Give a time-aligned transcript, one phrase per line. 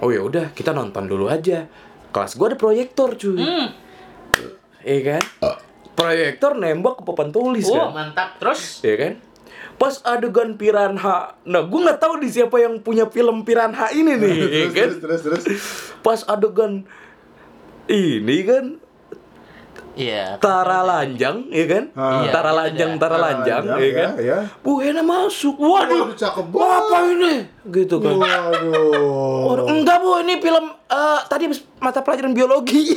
[0.00, 1.68] oh ya udah kita nonton dulu aja.
[2.10, 3.38] Kelas gua ada proyektor cuy.
[3.38, 3.68] Hmm.
[4.82, 5.22] iya kan?
[5.94, 8.10] Proyektor nembak ke papan tulis Wah, kan?
[8.10, 8.28] mantap.
[8.40, 8.82] Terus?
[8.82, 9.12] Iya kan?
[9.80, 14.36] Pas adegan piranha, nah gue nggak tahu di siapa yang punya film piranha ini nih,
[14.60, 14.90] ya kan?
[15.00, 15.62] terus terus terus.
[16.04, 16.84] Pas adegan
[17.88, 18.76] ini kan
[20.00, 20.40] Iya.
[20.40, 21.84] Tara Lanjang, ya kan?
[21.92, 22.24] Ah.
[22.24, 23.00] Iya, Tara itu Lanjang, dah.
[23.04, 24.10] Tara Tara Lanjang, Lanjang, ya kan?
[24.16, 24.38] ya, ya.
[24.64, 27.12] Bu Hena masuk, waduh, Waduh, cakep Wah, apa banget.
[27.12, 27.34] ini?
[27.68, 28.16] Gitu kan?
[28.16, 31.44] waduh Waduh, enggak bu, ini film eh, tadi
[31.76, 32.96] mata pelajaran biologi.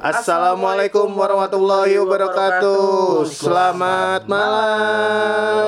[0.00, 3.28] Assalamualaikum warahmatullahi wabarakatuh.
[3.28, 5.60] Selamat malam.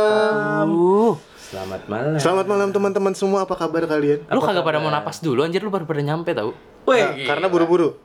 [1.73, 2.21] Selamat malam.
[2.21, 3.49] Selamat malam teman-teman semua.
[3.49, 4.29] Apa kabar kalian?
[4.29, 6.53] lu kagak pada mau napas dulu anjir lu baru pada nyampe tau.
[6.85, 7.97] Nah, karena buru-buru.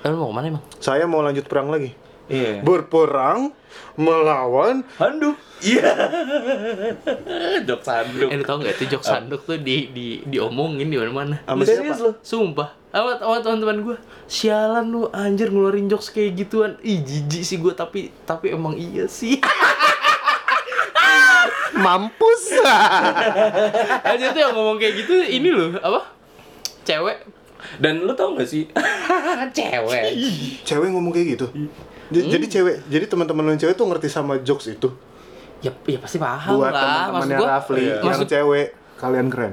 [0.00, 0.64] Eh, Lu mau ke mana emang?
[0.80, 1.92] Saya mau lanjut perang lagi.
[2.32, 2.64] Iya.
[2.64, 3.52] Berperang
[4.00, 5.36] melawan Handuk.
[5.60, 5.92] Iya.
[7.68, 8.32] Jok sanduk.
[8.32, 11.44] Eh lu tau gak itu jok sanduk tuh di di diomongin di mana-mana.
[11.68, 12.16] Serius lu?
[12.24, 12.80] Sumpah.
[12.92, 13.96] Sama, sama teman-teman gue
[14.28, 19.08] Sialan lu anjir ngeluarin jokes kayak gituan Ih jijik sih gue tapi Tapi emang iya
[19.08, 19.40] sih
[21.74, 22.42] Mampus.
[24.08, 26.00] Anjir tuh yang ngomong kayak gitu Ini loh Apa?
[26.82, 27.24] Cewek
[27.78, 28.68] Dan lu tau gak sih?
[29.56, 30.02] Cewek
[30.62, 31.46] cewek ngomong kayak gitu.
[32.10, 34.92] J- Jadi cewek, jadi teman-teman lu yang cewek tuh ngerti sama jokes itu.
[35.58, 38.66] Ya, ya pasti paham Buat lah teman-temannya gua- Rafli yang Maksud cewek,
[38.98, 39.52] kalian keren.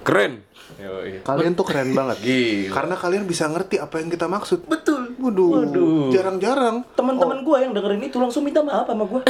[0.00, 0.32] Keren.
[0.78, 1.20] Yoi.
[1.20, 2.16] Kalian tuh keren banget.
[2.18, 2.72] Gila.
[2.72, 4.64] Karena kalian bisa ngerti apa yang kita maksud.
[4.64, 4.97] Betul.
[5.18, 6.14] Waduh, Waduh.
[6.14, 6.86] jarang-jarang.
[6.94, 9.20] Teman-teman gua yang dengerin itu langsung minta maaf sama gua.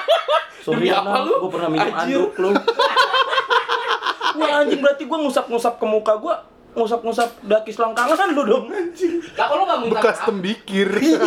[0.64, 1.42] Sorry apa lu?
[1.42, 2.18] gua pernah minum Anjir.
[2.22, 2.50] anduk lu.
[4.38, 6.34] Wah anjing berarti gua ngusap-ngusap ke muka gua
[6.74, 9.22] ngusap-ngusap daki selangkangan lu dong anjing.
[9.38, 10.88] Lah kalau lu gak minta Bekas maaf tembikir.
[11.06, 11.18] Iya,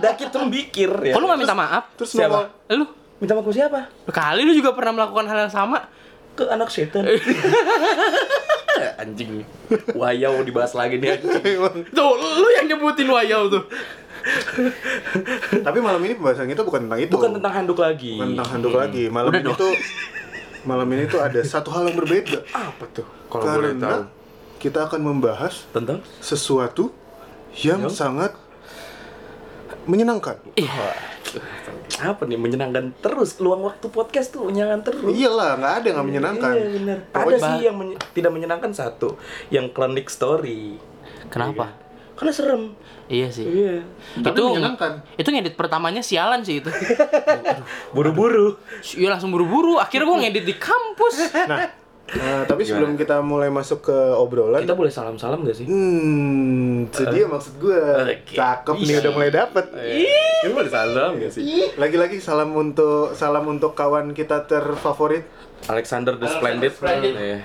[0.00, 1.12] daki tembikir ya.
[1.12, 2.48] Kalau lu gak minta maaf Terus Siapa?
[2.72, 2.84] Lu
[3.16, 3.80] Minta maaf ke siapa?
[4.08, 5.84] Kali lu juga pernah melakukan hal yang sama
[6.32, 7.04] Ke anak setan.
[9.02, 9.42] anjing.
[9.92, 11.58] Wayau dibahas lagi nih anjing.
[11.96, 13.64] Tuh lu yang nyebutin wayau tuh
[15.62, 17.14] Tapi malam ini pembahasan kita bukan tentang itu.
[17.14, 18.18] Bukan tentang handuk lagi.
[18.18, 19.04] Bukan tentang handuk lagi.
[19.06, 19.58] Malam Udah ini dong.
[19.58, 19.72] tuh
[20.66, 22.42] malam ini tuh ada satu hal yang berbeda.
[22.50, 23.06] Apa tuh?
[23.30, 23.86] Kalau boleh tahu.
[23.86, 24.10] Karena
[24.58, 26.90] kita akan membahas Tentang sesuatu
[27.54, 27.94] yang, Yang?
[27.94, 28.32] sangat
[29.86, 30.42] menyenangkan.
[31.96, 35.08] Apa nih menyenangkan terus luang waktu podcast tuh menyenangkan terus.
[35.08, 36.52] Iyalah, nggak ada yang nggak menyenangkan.
[36.52, 36.98] Iya benar.
[37.06, 39.08] Ada Pokoknya- sih yang menye- tidak menyenangkan satu,
[39.48, 40.76] yang klinik story.
[41.26, 41.72] Kenapa?
[42.12, 42.62] Karena serem.
[43.06, 43.86] Iya sih Iya.
[44.18, 44.92] Tapi itu menyenangkan.
[45.14, 46.66] itu ngedit pertamanya sialan sih itu
[47.94, 48.58] Buru-buru.
[48.92, 51.70] Iya langsung buru-buru akhirnya gua ngedit di kampus Nah,
[52.08, 55.66] eh, tapi sebelum kita mulai masuk ke obrolan, Kita boleh salam-salam gak sih?
[55.66, 57.80] hmm, itu dia maksud gue.
[57.98, 58.32] Oke.
[58.32, 59.64] Cakep nih udah mulai dapet.
[59.74, 61.42] Ini boleh salam gak sih?
[61.74, 65.26] Lagi-lagi salam untuk salam untuk kawan kita terfavorit.
[65.66, 66.70] Alexander the Splendid.
[66.70, 67.14] Splendid.
[67.14, 67.38] Iya.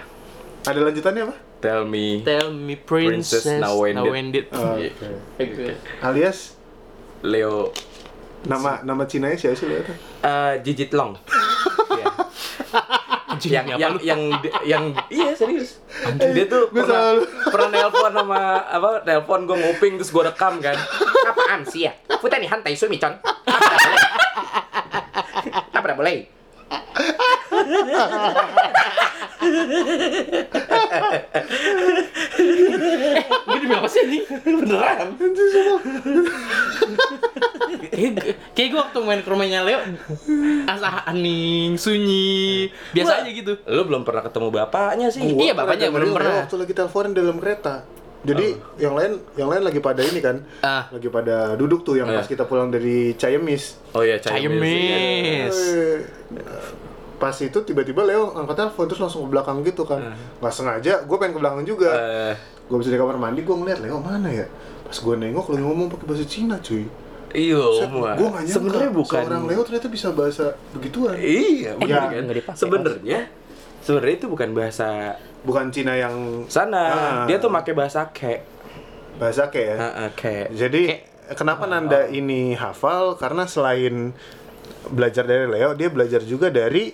[0.62, 1.36] Ada lanjutannya apa?
[1.58, 2.22] Tell me.
[2.22, 3.98] Tell me princess, Princess now ended.
[4.00, 4.46] now ended.
[4.52, 4.94] Oh, Iya.
[5.38, 5.66] Oke.
[6.00, 6.58] Alias
[7.22, 7.70] Leo
[8.42, 9.86] nama nama Cina siapa sih lihat?
[10.22, 11.14] eh, Jijit Long.
[11.92, 12.08] Iya.
[13.42, 14.22] Anjing, yang apa yang, yang
[14.62, 15.82] yang iya serius.
[16.16, 20.62] Dia tuh Gua pernah selalu- pernah nelpon sama apa nelpon gue nguping terus gue rekam
[20.62, 20.78] kan.
[21.26, 21.92] Apaan sih ya?
[22.22, 23.18] Futa nih hantai sumi con.
[25.74, 26.24] Apa boleh
[33.42, 34.20] Gue demi apa sih ini?
[34.28, 35.08] beneran
[37.92, 38.12] Kayak,
[38.54, 39.80] kayak gue waktu main ke rumahnya Leo
[40.66, 45.88] Asa hening, sunyi Biasa aja gitu lu belum pernah ketemu bapaknya sih Gua Iya, bapaknya
[45.90, 46.46] belum pernah.
[46.46, 47.84] Waktu lagi teleponan dalam kereta.
[48.22, 50.86] Jadi yang lain yang lain lagi pada ini kan, Ah.
[50.88, 52.22] lagi pada duduk tuh yang Iya.
[52.22, 53.82] pas kita pulang dari Cayemis.
[53.92, 55.98] oh iya Cayemis Eh,
[57.22, 60.02] pas itu tiba-tiba Leo angkat telepon terus langsung ke belakang gitu kan.
[60.42, 61.90] Nggak sengaja, gue pengen ke belakang juga.
[61.94, 62.34] Eh,
[62.66, 64.48] Gue bisa di kamar mandi, gue ngeliat Leo mana ya.
[64.82, 66.88] Pas gue nengok, lu ngomong pakai bahasa Cina cuy.
[67.32, 71.16] iya Gue gak nyangka sebenarnya bukan seorang Leo ternyata bisa bahasa begituan.
[71.16, 73.20] iya bener Ya, kan nggak dipakai, sebenarnya
[73.80, 74.88] sebenarnya itu bukan bahasa
[75.42, 76.16] Bukan Cina yang
[76.48, 77.24] sana Ah.
[77.26, 78.44] dia tuh pakai bahasa ke
[79.16, 79.76] bahasa kayak ya.
[79.80, 80.84] Heeh, ke Jadi
[81.34, 83.16] kenapa Nanda ini hafal?
[83.16, 84.12] Karena selain
[84.88, 86.94] belajar dari Leo, dia belajar juga dari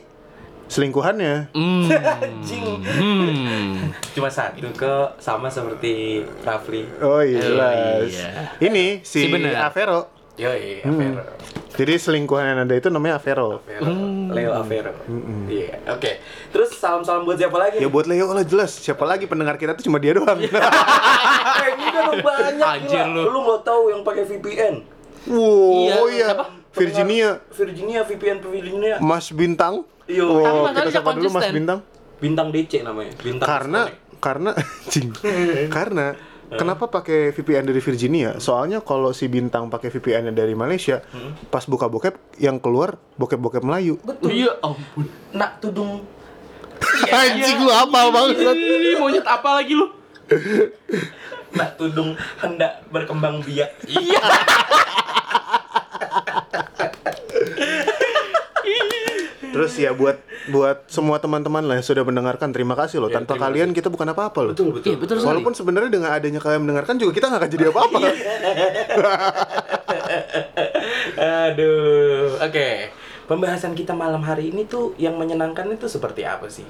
[0.67, 1.51] selingkuhannya.
[1.51, 1.87] Hmm.
[1.89, 3.91] anjing Hmm.
[4.11, 7.39] cuma satu kok sama seperti Rafli Oh iya.
[7.41, 8.05] jelas.
[8.05, 8.29] iya.
[8.59, 9.55] Ini si, Si bener.
[9.57, 10.11] Avero.
[10.35, 10.93] Yoi, Hmm.
[10.93, 11.23] Avero.
[11.73, 13.59] Jadi selingkuhannya Nanda itu namanya Avero.
[13.59, 13.85] Avero.
[14.27, 14.93] Leo Avero.
[15.45, 16.11] Iya, oke.
[16.49, 17.77] Terus salam-salam buat siapa lagi?
[17.77, 18.73] Ya buat Leo lah jelas.
[18.75, 20.37] Siapa lagi pendengar kita tuh cuma dia doang.
[21.57, 23.17] Eh, ini kan banyak Anjir gila.
[23.17, 23.21] lu.
[23.29, 24.75] Lu nggak tahu yang pakai VPN.
[25.27, 26.27] wow, Iya, iya.
[26.29, 26.45] siapa?
[26.77, 27.29] Virginia.
[27.51, 28.95] Virginia VPN Virginia.
[29.00, 29.83] Mas Bintang.
[30.06, 30.24] Iya.
[30.24, 30.39] Oh,
[30.69, 31.50] Tapi kita sapa dulu Mas.
[31.50, 31.79] Bintang.
[32.18, 33.13] Bintang DC namanya.
[33.18, 34.18] Bintang Karena Disconnect.
[34.18, 34.50] karena
[34.88, 35.07] anjing.
[35.75, 36.06] karena
[36.50, 38.39] kenapa pakai VPN dari Virginia?
[38.39, 41.03] Soalnya kalau si Bintang pakai VPN dari Malaysia,
[41.50, 44.00] pas buka bokep yang keluar bokep-bokep Melayu.
[44.01, 44.31] betul.
[44.31, 45.06] Iya ampun.
[45.33, 46.01] Nak tudung
[47.09, 48.38] Anjing lu apa banget?
[48.95, 49.89] Monyet apa lagi lu?
[51.47, 53.71] nak tudung hendak berkembang biak.
[53.88, 54.19] Iya.
[59.47, 60.21] Terus ya buat
[60.53, 63.09] buat semua teman-teman lah yang sudah mendengarkan terima kasih loh.
[63.09, 64.53] Tanpa kalian kita bukan apa-apa loh.
[64.53, 64.93] Betul betul.
[64.93, 65.29] Iya, betul sekali.
[65.33, 67.99] Walaupun sebenarnya dengan adanya kalian mendengarkan juga kita nggak akan jadi apa-apa.
[71.49, 72.37] Aduh.
[72.37, 72.93] Oke.
[73.27, 76.63] Pembahasan kita malam hari ini tuh yang menyenangkan itu seperti apa sih?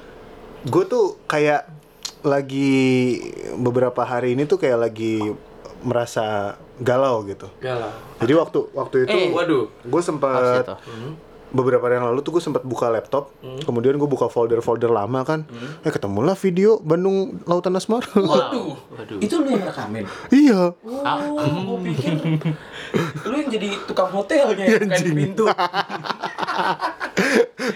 [0.65, 1.69] gue tuh kayak
[2.25, 2.73] lagi
[3.55, 5.21] beberapa hari ini tuh kayak lagi
[5.85, 7.47] merasa galau gitu.
[7.57, 7.89] Galau.
[8.18, 9.65] Jadi waktu waktu itu Eh, waduh.
[9.79, 10.75] gue sempat itu.
[11.47, 13.31] beberapa hari yang lalu tuh gue sempat buka laptop,
[13.63, 15.47] kemudian gue buka folder-folder lama kan,
[15.79, 18.03] eh ketemulah video Bandung Lautan Asmara.
[18.12, 18.75] Waduh.
[18.94, 19.18] Waduh.
[19.18, 20.03] Itu lu yang rekamin?
[20.27, 20.75] iya.
[20.75, 22.13] Oh, gue pikir
[23.31, 25.47] lu yang jadi tukang hotelnya Iya, yang pintu.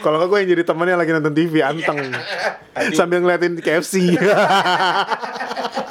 [0.01, 1.98] Kalau nggak gue yang jadi temannya lagi nonton TV anteng
[2.92, 4.15] sambil ngeliatin KFC.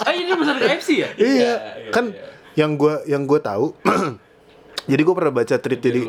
[0.00, 1.08] Ah, ini bener KFC ya?
[1.14, 1.52] iya,
[1.90, 2.12] kan
[2.52, 3.72] yang gue yang gue tahu.
[4.90, 6.00] jadi gue pernah baca tweet jadi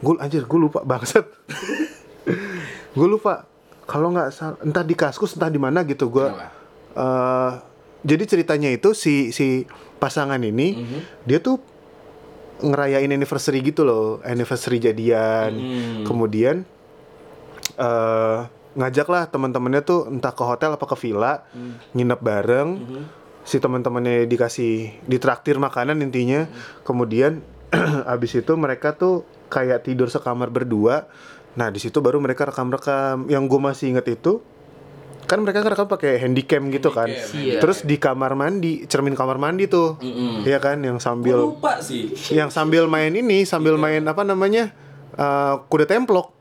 [0.00, 1.28] gue anjir gue lupa bangsat
[2.98, 3.44] gue lupa
[3.84, 6.48] kalau nggak salah entah di kaskus entah di mana gitu gue Kenapa?
[6.94, 7.52] eh
[8.00, 10.98] jadi ceritanya itu si si pasangan ini Mhm.
[11.24, 11.60] dia tuh
[12.58, 16.02] ngerayain anniversary gitu loh anniversary jadian Mhm.
[16.02, 16.56] kemudian
[17.76, 18.38] eh
[18.74, 21.72] ngajak lah teman-temannya tuh entah ke hotel apa ke villa Mhm.
[21.94, 22.68] nginep bareng
[23.48, 26.44] si teman-temannya dikasih ditraktir makanan intinya.
[26.84, 27.40] Kemudian
[28.12, 31.08] abis itu mereka tuh kayak tidur sekamar berdua.
[31.56, 33.24] Nah di situ baru mereka rekam-rekam.
[33.26, 34.44] Yang gue masih inget itu
[35.24, 37.08] kan mereka kan rekam pakai handycam gitu kan.
[37.08, 37.60] Handycam, Iya.
[37.60, 39.96] terus di kamar mandi cermin kamar mandi tuh.
[40.00, 40.44] Mm-mm.
[40.44, 42.12] Iya kan yang sambil lupa sih.
[42.32, 44.72] yang sambil main ini sambil main apa namanya
[45.16, 46.32] eh, kuda templok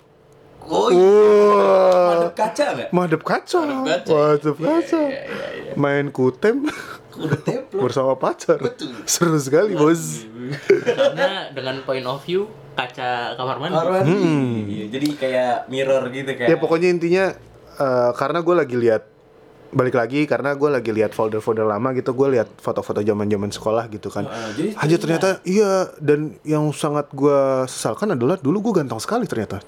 [0.67, 0.99] Oh, iya.
[0.99, 2.89] Wah, Madep kaca nggak?
[2.91, 4.11] madep kaca, Madep kaca.
[4.13, 5.01] madep kaca,
[5.75, 6.55] main kutem
[7.41, 7.81] templok.
[7.87, 8.93] bersama pacar, Betul.
[9.07, 10.27] seru sekali bos.
[10.83, 13.73] Karena dengan point of view kaca kamar mandi.
[13.73, 14.15] Kamar mandi.
[14.69, 16.49] Iya, jadi kayak mirror gitu kayak.
[16.51, 17.25] Ya pokoknya intinya
[17.73, 19.03] eh, karena gue lagi lihat
[19.71, 24.07] balik lagi karena gue lagi lihat folder-folder lama gitu gue lihat foto-foto zaman-zaman sekolah gitu
[24.07, 24.27] kan.
[24.55, 29.59] Jadi aja ternyata iya dan yang sangat gue sesalkan adalah dulu gue ganteng sekali ternyata.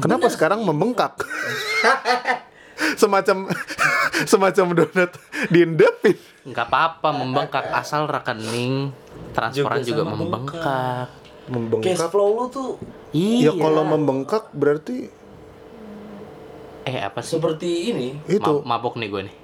[0.00, 1.20] Kenapa sekarang membengkak?
[3.00, 3.46] Semacam
[4.30, 5.14] semacam donat
[5.46, 7.64] diendapin Nggak apa-apa membengkak.
[7.72, 8.92] Asal rekening
[9.32, 11.08] transferan Juga juga, sama membengkak.
[11.08, 12.08] Cash membengkak.
[12.12, 12.70] Flow lu tuh
[13.14, 13.52] Iya.
[13.54, 15.08] ya kalau membengkak berarti
[16.84, 17.34] eh apa sih?
[17.34, 18.08] seperti ini.
[18.26, 19.34] itu Ma- mabok nih gue nih.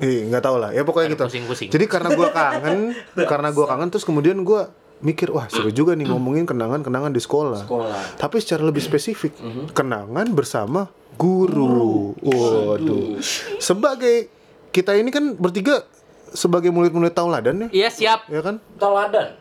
[0.00, 1.68] eh nggak tahu lah ya pokoknya gitu pusing-pusing.
[1.68, 2.78] jadi karena gue kangen
[3.30, 4.60] karena gue kangen terus kemudian gue
[5.00, 8.16] mikir wah seru juga nih ngomongin kenangan-kenangan di sekolah Sekolah.
[8.16, 9.34] tapi secara lebih spesifik
[9.70, 13.18] kenangan bersama guru waduh
[13.58, 14.30] sebagai
[14.68, 15.82] kita ini kan bertiga
[16.28, 18.20] sebagai murid-murid tauladan ya Iya siap.
[18.26, 19.36] ya kan Tauladan.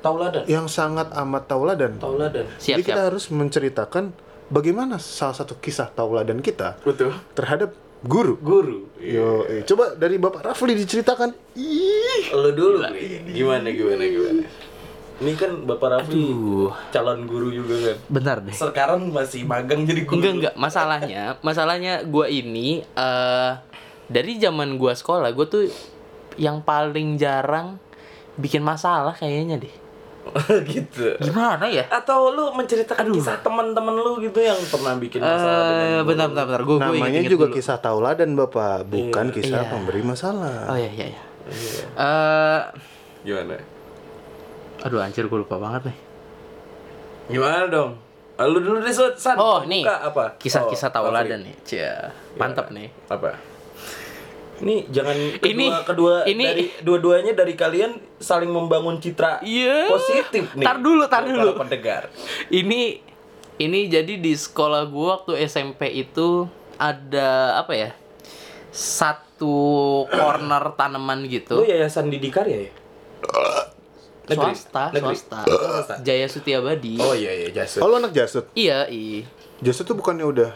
[0.00, 0.42] Tauladan.
[0.46, 2.42] yang sangat amat tauladan Tauladan.
[2.56, 3.08] Siap jadi kita siap.
[3.08, 4.04] harus menceritakan
[4.52, 7.16] bagaimana salah satu kisah tauladan kita Betul.
[7.32, 7.72] terhadap
[8.04, 8.92] guru Guru.
[9.00, 11.32] Yo, eh, coba dari Bapak Rafli diceritakan.
[11.56, 12.84] Ih, Lu dulu.
[13.30, 14.44] Gimana gimana gimana.
[15.22, 16.74] Ini kan Bapak Rafli Aduh.
[16.90, 17.96] calon guru juga kan.
[18.10, 18.52] Benar deh.
[18.52, 20.18] Sekarang masih magang jadi guru.
[20.18, 23.52] Enggak enggak masalahnya masalahnya gue ini eh
[24.10, 25.64] dari zaman gue sekolah gue tuh
[26.36, 27.78] yang paling jarang
[28.34, 29.74] bikin masalah kayaknya deh.
[30.70, 31.18] gitu.
[31.18, 31.84] Gimana ya?
[31.88, 36.44] Atau lu menceritakan kisah teman-teman lu gitu yang pernah bikin masalah Eh dengan bentar bentar
[36.46, 37.54] bentar gue gue namanya inget, juga dulu.
[37.54, 39.68] kisah tauladan Bapak, bukan kisah Iya.
[39.68, 40.66] pemberi masalah.
[40.66, 41.22] Oh iya iya iya.
[41.92, 42.60] Eh
[43.22, 43.58] Gimana?
[44.80, 45.98] aduh anjir gue lupa banget nih.
[47.28, 47.90] Gimana dong?
[48.34, 48.90] Ah, Lu dulu deh.
[48.90, 49.36] San.
[49.36, 49.82] Oh, Buka nih.
[49.84, 50.24] apa?
[50.36, 51.54] Kisah-kisah Oh, tauladan nih.
[51.62, 52.10] Cia.
[52.34, 52.88] Mantap nih.
[53.06, 53.36] Apa?
[54.58, 59.88] Ini jangan kedua Ini- kedua ini- dari dua-duanya dari kalian saling membangun citra Iya.
[59.88, 60.62] positif nih.
[60.62, 61.56] Tar dulu, tar dulu.
[61.56, 62.12] Pendengar.
[62.46, 63.00] Ini
[63.54, 66.44] ini jadi di sekolah gue waktu SMP itu
[66.76, 67.90] ada apa ya?
[68.70, 69.54] Satu
[70.06, 71.60] corner tanaman Lu gitu.
[71.62, 72.72] yayasan Didikarya ya?
[74.24, 74.54] Negeri?
[74.54, 75.14] Swasta, Negeri?
[75.14, 75.40] swasta.
[75.44, 75.94] Swasta.
[76.00, 76.94] Jaya Sutiabadi.
[76.96, 77.78] Oh iya iya jasa.
[77.78, 78.46] Oh, lu anak jasut.
[78.52, 79.26] Iya, i.
[79.58, 80.50] Jasut tuh bukannya udah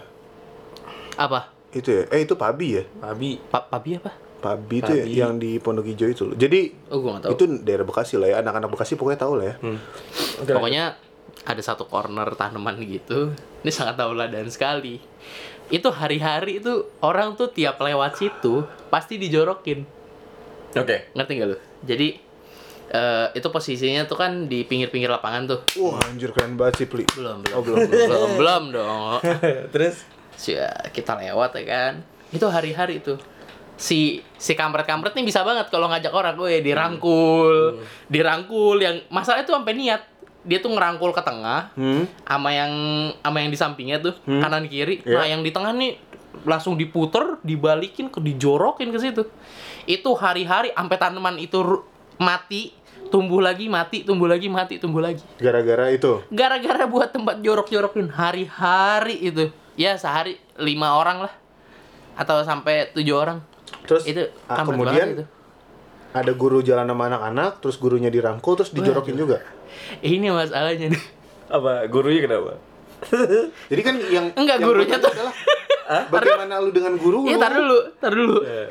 [1.17, 1.49] Apa?
[1.77, 2.03] Itu ya?
[2.09, 2.85] Eh, itu Pabi ya?
[3.01, 3.37] Abi.
[3.39, 4.13] Pa Pabi apa?
[4.37, 5.17] Pabi itu ya, Pabi.
[5.17, 6.37] yang di Pondok Hijau itu loh.
[6.37, 7.33] Jadi Oh, gua nggak tahu.
[7.35, 8.37] itu daerah Bekasi lah ya.
[8.41, 9.55] Anak-anak Bekasi pokoknya tahu lah ya.
[9.61, 9.79] Hmm.
[10.43, 10.85] Pokoknya
[11.43, 13.33] ada satu corner tanaman gitu.
[13.61, 14.99] Ini sangat tauladan sekali.
[15.67, 19.83] Itu hari-hari itu orang tuh tiap lewat situ pasti dijorokin.
[20.75, 21.11] Oke.
[21.13, 21.57] Ngerti gak lu?
[21.83, 22.09] Jadi
[22.87, 25.61] eh, itu posisinya tuh kan di pinggir-pinggir lapangan tuh.
[25.81, 27.03] Wah, anjir keren banget sih, Pli.
[27.11, 27.55] Belum, belum.
[27.57, 27.79] Oh, belum.
[27.83, 29.19] belum, belum dong.
[29.75, 30.07] Terus
[30.93, 31.93] kita lewat ya kan.
[32.31, 33.19] Itu hari-hari tuh.
[33.77, 37.77] Si si kampret-kampret nih bisa banget kalau ngajak orang gue dirangkul,
[38.09, 40.03] dirangkul yang masalah itu sampai niat.
[40.47, 42.07] Dia tuh ngerangkul ke tengah Hmm.
[42.23, 42.73] sama yang
[43.19, 45.03] sama yang di sampingnya tuh, kanan kiri.
[45.03, 45.13] Iya.
[45.13, 45.99] Nah, yang di tengah nih
[46.47, 49.23] langsung diputer, dibalikin ke dijorokin ke situ.
[49.85, 51.59] Itu hari-hari sampai tanaman itu
[52.17, 52.71] mati,
[53.11, 56.23] tumbuh lagi, mati, tumbuh lagi, mati, tumbuh lagi Gara-gara itu.
[56.29, 61.33] gara-gara buat tempat jorok-jorokin hari-hari itu ya sehari lima orang lah
[62.15, 63.39] atau sampai tujuh orang
[63.85, 65.25] Terus itu ah, kemudian itu.
[66.11, 69.45] ada guru jalan sama anak-anak, terus gurunya dirangkul, terus dijorokin juga.
[70.01, 71.05] ini masalahnya nih
[71.47, 72.57] apa gurunya kenapa?
[73.71, 75.35] Jadi kan yang Enggak, yang gurunya tuh- adalah
[76.11, 77.43] bagaimana lu dengan guru Iya, lu?
[77.43, 78.37] tar dulu, tar dulu.
[78.43, 78.67] Iya.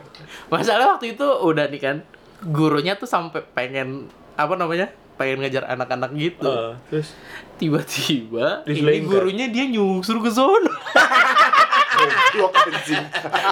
[0.50, 1.98] Masalah waktu itu udah nih kan,
[2.44, 4.90] gurunya tuh sampai pengen apa namanya?
[5.16, 6.50] Pengen ngejar anak-anak gitu.
[6.50, 7.16] Eh, terus
[7.56, 10.68] Tiba-tiba ini gurunya dia nyusur ke sono.
[11.96, 13.06] Goblok anjing.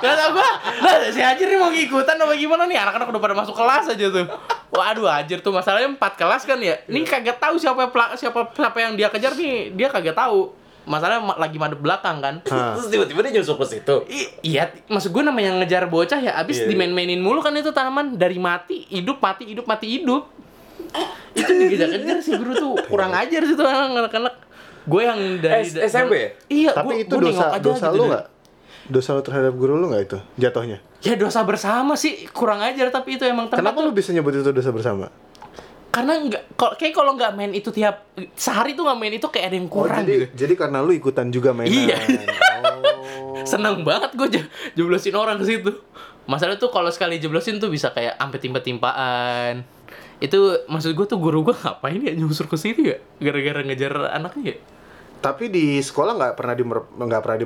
[0.04, 0.44] Kata gua,
[0.84, 2.76] lah si Anjir nih mau ngikutan apa gimana nih?
[2.76, 4.28] Anak-anak udah pada masuk kelas aja tuh.
[4.70, 6.76] Waduh, Anjir tuh masalahnya empat kelas kan ya.
[6.84, 9.72] Ini kagak tahu siapa siapa siapa yang dia kejar nih.
[9.72, 10.52] Dia kagak tahu.
[10.84, 12.44] Masalahnya ma- lagi madep belakang kan.
[12.44, 13.96] Terus tiba-tiba dia nyusul ke situ.
[14.12, 16.72] I- iya, maksud gue namanya ngejar bocah ya, abis Iya, iya.
[16.76, 20.28] dimain-mainin mulu kan itu tanaman dari mati, hidup, mati, hidup, mati, hidup.
[21.34, 24.36] Itu dikejar-kejar sih guru tuh kurang ajar sih tuh anak-anak.
[24.84, 26.30] Gue yang dari S- SMP ya?
[26.48, 28.26] Iya, Tapi gua- itu gua dosa aja dosa gitu lu nggak?
[28.84, 30.78] Dosa lu terhadap guru lu nggak itu jatuhnya?
[31.02, 34.70] Ya dosa bersama sih kurang ajar tapi itu emang Kenapa lu bisa nyebut itu dosa
[34.70, 35.08] bersama?
[35.94, 39.54] karena nggak kok kayak kalau nggak main itu tiap sehari tuh nggak main itu kayak
[39.54, 41.86] ada yang kurang oh, jadi, gitu jadi karena lu ikutan juga mainan.
[41.86, 41.98] Iya.
[42.66, 43.46] Oh.
[43.54, 44.28] seneng banget gue
[44.74, 45.70] jeblosin orang ke situ
[46.26, 49.62] masalah tuh kalau sekali jeblosin tuh bisa kayak ampe timpa-timpaan
[50.24, 50.40] itu
[50.72, 52.98] maksud gue tuh guru gue ngapain ya nyusur ke situ ya?
[53.20, 54.58] Gara-gara ngejar anaknya ya?
[55.20, 57.46] Tapi di sekolah nggak pernah di nggak pernah di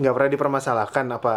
[0.00, 1.34] nggak pernah dipermasalahkan apa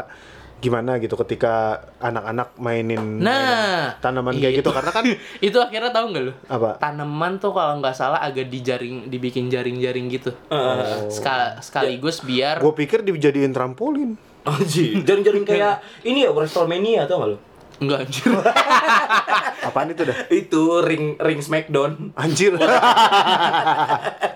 [0.63, 4.71] gimana gitu ketika anak-anak mainin nah mainan tanaman kayak gitu.
[4.71, 5.03] karena kan
[5.51, 6.33] itu akhirnya tahu nggak lu?
[6.47, 6.79] Apa?
[6.79, 10.31] Tanaman tuh kalau nggak salah agak dijaring dibikin jaring-jaring gitu.
[10.47, 11.11] Heeh.
[11.11, 14.15] Ska- sekaligus biar gue pikir dijadiin trampolin.
[14.47, 17.37] Anjing, jaring-jaring kayak ini ya Wrestlemania tau gak lu?
[17.75, 18.29] Enggak anjir
[19.67, 22.13] apaan itu dah Itu ring ring Smackdown.
[22.13, 22.53] anjir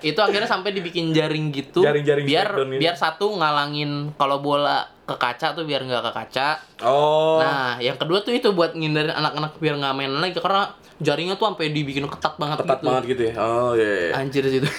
[0.03, 2.79] itu akhirnya sampai dibikin jaring gitu Jaring-jaring biar Smackdown ini.
[2.79, 6.47] biar satu ngalangin kalau bola ke kaca tuh biar nggak ke kaca
[6.79, 7.39] Oh.
[7.39, 11.47] nah yang kedua tuh itu buat ngindarin anak-anak biar nggak main lagi karena jaringnya tuh
[11.47, 13.33] sampai dibikin ketat banget ketat gitu banget gitu ya.
[13.37, 13.91] Oh iya.
[14.03, 14.11] iya.
[14.15, 14.69] anjir situ Itu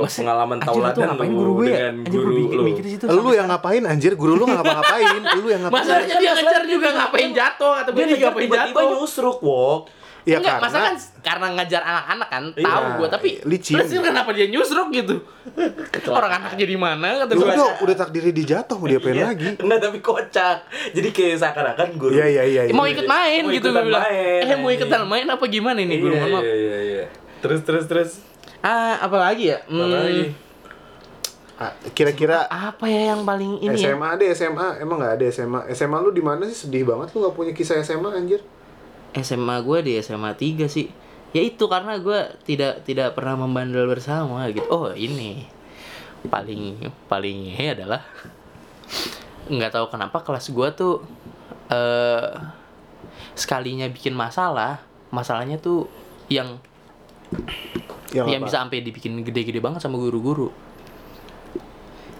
[0.00, 2.62] Masih- pengalaman anjir, itu tauladan ngapain lu guru gue ya dengan gue guru lu.
[2.64, 6.32] mikir situ lu yang ngapain anjir guru lu nggak ngapa-ngapain lu yang ngapain masalahnya dia
[6.32, 9.80] ngejar juga ngapain jatuh atau Dia dia ngapain tiba-tiba jatuh nyusruk, Wok.
[10.20, 13.74] ya Enggak, karena masa kan karena ngajar anak-anak kan, Iya, tahu gue tapi licin.
[13.74, 15.14] terus dia kenapa dia nyusruk gitu?
[16.06, 17.40] Orang anak jadi mana kata gue.
[17.42, 19.24] udah udah takdirnya dijatuh mau diapain Iya.
[19.26, 20.56] lagi Enggak, tapi kocak.
[20.92, 22.12] Jadi kayak seakan-akan guru.
[22.12, 22.72] iya iya iya iya.
[22.72, 24.02] Mau ikut main Mau gitu gue bilang.
[24.02, 26.42] main, Eh mau ikutan main apa gimana ini Iya, guru maaf.
[26.42, 27.04] iya, iya, iya.
[27.40, 28.10] Terus terus terus.
[28.60, 29.58] Ah, apa lagi ya?
[29.68, 30.24] Hmm, Apa lagi?
[31.60, 33.92] Ah, kira-kira apa ya yang paling ini ya?
[33.92, 37.20] SMA deh SMA emang nggak ada SMA SMA lu di mana sih sedih banget lu
[37.20, 38.40] nggak punya kisah SMA anjir
[39.12, 40.88] SMA gue di SMA 3 sih.
[41.36, 44.64] Ya itu karena gue tidak tidak pernah membandel bersama gitu.
[44.72, 45.44] Oh, ini
[46.32, 46.80] paling
[47.12, 48.00] paling ini adalah
[49.52, 50.94] nggak tahu kenapa kelas gue tuh
[51.68, 52.30] eh
[53.36, 54.80] sekalinya bikin masalah,
[55.12, 55.92] masalahnya tuh
[56.32, 56.56] yang
[58.10, 58.50] yang yang apa?
[58.50, 60.50] bisa sampai dibikin gede-gede banget sama guru-guru.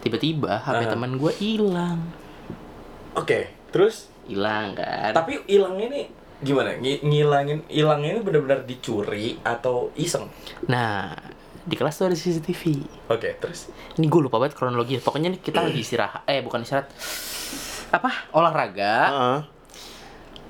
[0.00, 0.90] Tiba-tiba HP Aha.
[0.90, 2.00] teman gue hilang.
[3.12, 5.10] Oke, terus Hilang kan.
[5.10, 6.02] tapi hilangnya ini
[6.40, 6.78] gimana?
[6.78, 10.30] Ngi- ngilangin hilangnya ini benar-benar dicuri atau iseng?
[10.70, 11.12] Nah,
[11.60, 12.80] di kelas tuh ada CCTV.
[13.10, 13.68] Oke, terus.
[13.98, 14.96] Ini gue lupa banget kronologi.
[14.96, 16.22] Pokoknya nih kita lagi istirahat.
[16.24, 16.88] Eh, bukan istirahat.
[17.90, 18.30] Apa?
[18.32, 18.94] Olahraga.
[19.10, 19.38] Heeh.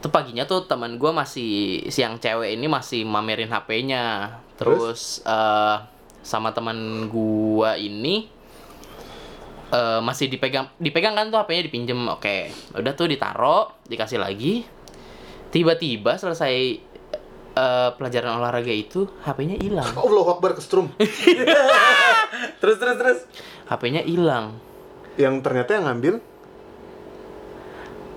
[0.01, 1.51] Tuh paginya tuh teman gue masih
[1.89, 4.37] siang cewek ini masih mamerin HP-nya.
[4.61, 5.77] Terus eh
[6.21, 8.29] sama teman gua ini
[9.73, 12.01] eh masih dipegang dipegang kan tuh HP-nya dipinjem.
[12.13, 12.53] Oke.
[12.77, 14.69] Udah tuh ditaro, dikasih lagi.
[15.51, 16.55] Tiba-tiba selesai
[17.57, 19.91] eh, pelajaran olahraga itu HP-nya hilang.
[20.05, 20.93] Allah Akbar kestrum
[22.61, 23.19] Terus terus terus.
[23.67, 24.61] HP-nya hilang.
[25.19, 26.23] yang ternyata yang ngambil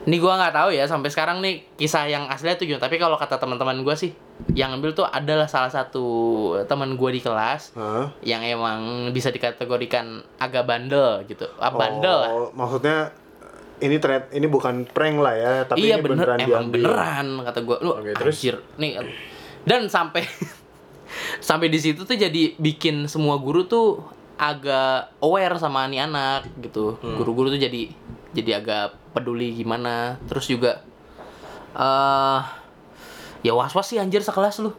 [0.03, 2.83] Ini gua nggak tahu ya sampai sekarang nih kisah yang aslinya tuh gimana.
[2.83, 4.12] Tapi kalau kata teman-teman gua sih,
[4.51, 6.05] yang ambil tuh adalah salah satu
[6.67, 8.12] teman gua di kelas Hah?
[8.19, 11.48] yang emang bisa dikategorikan agak bandel gitu.
[11.55, 12.29] Ah, bandel lah.
[12.31, 13.15] Oh, maksudnya
[13.79, 16.81] ini thread ini bukan prank lah ya, tapi iya ini bener, beneran emang diambil.
[16.83, 17.77] beneran kata gua.
[17.79, 18.36] Lu Oke, terus?
[18.39, 18.55] anjir.
[18.75, 18.91] Nih
[19.63, 20.27] dan sampai
[21.48, 24.03] sampai di situ tuh jadi bikin semua guru tuh
[24.36, 27.00] agak aware sama nih anak gitu.
[27.00, 27.15] Hmm.
[27.15, 27.88] Guru-guru tuh jadi
[28.34, 30.18] jadi agak peduli gimana.
[30.25, 30.82] Terus juga
[31.74, 32.40] eh
[33.42, 34.74] ya was-was sih anjir sekelas lu.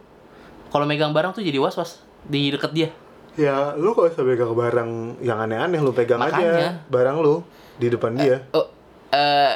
[0.69, 2.89] Kalau megang barang tuh jadi was-was di deket dia.
[3.35, 6.71] Ya, lu kalau usah pegang barang yang aneh-aneh lu pegang aja Makanya.
[6.87, 7.43] barang lu
[7.75, 8.39] di depan dia.
[8.51, 8.63] Oh,
[9.11, 9.51] eh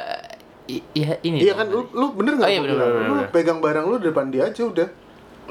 [0.70, 1.40] i- iya ini.
[1.40, 2.44] Iya kan, lu, lu bener nggak?
[2.44, 2.88] Oh, iya, bener, bilang?
[2.90, 3.28] bener, Lu bener.
[3.32, 4.88] pegang barang lu di depan dia aja udah.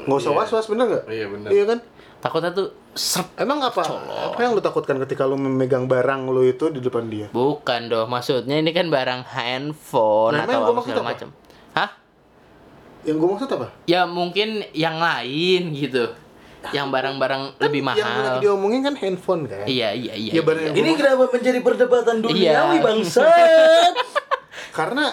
[0.00, 0.38] Nggak usah Iya.
[0.38, 1.04] was-was, bener nggak?
[1.10, 1.48] Iya, bener.
[1.50, 1.78] Iya kan?
[2.22, 3.80] Takutnya tuh seret Emang apa?
[4.26, 7.30] Apa yang lu takutkan ketika lu memegang barang lu itu di depan dia?
[7.30, 11.10] Bukan dong, maksudnya ini kan barang handphone Nah, yang atau apa maksud segala apa?
[11.12, 11.28] macam.
[11.72, 11.90] Hah?
[13.00, 13.66] Yang gue maksud apa?
[13.84, 16.10] Ya mungkin yang lain gitu.
[16.70, 18.20] Yang barang-barang lebih Kan Yang mahal.
[18.26, 19.64] lagi diomongin kan handphone kan?
[19.64, 20.32] Iya, iya, iya.
[20.34, 20.68] Iya, barang iya.
[20.68, 22.84] yang Ini kenapa menjadi perdebatan duniawi Iya.
[22.84, 23.94] bangsat?
[24.78, 25.04] Karena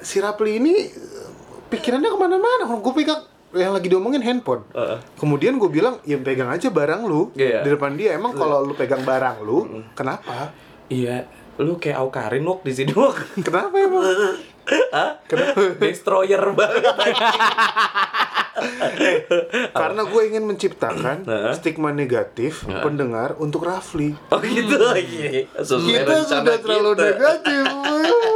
[0.00, 1.28] si Rapli ini eh,
[1.68, 2.66] pikirannya ke mana-mana.
[2.66, 3.22] Gue pegang
[3.52, 4.66] yang lagi diomongin handphone.
[4.70, 4.98] Heeh.
[5.14, 7.62] Kemudian gue bilang, ya pegang aja barang lu Iya.
[7.62, 8.14] di depan dia.
[8.14, 9.58] Emang kalau lu pegang barang lu,
[9.92, 10.50] kenapa?
[10.86, 11.26] Iya,
[11.56, 13.16] lu kayak Aukarin wok di sini wok.
[13.46, 14.02] Kenapa emang?
[14.90, 15.22] Hah?
[15.78, 16.82] Destroyer banget.
[19.72, 21.22] Karena gue ingin menciptakan
[21.52, 24.16] stigma negatif pendengar untuk Rafli.
[24.28, 25.44] Oh gitu lagi.
[25.52, 27.04] Sesuai Kita rencana sudah terlalu kita.
[27.06, 27.64] negatif.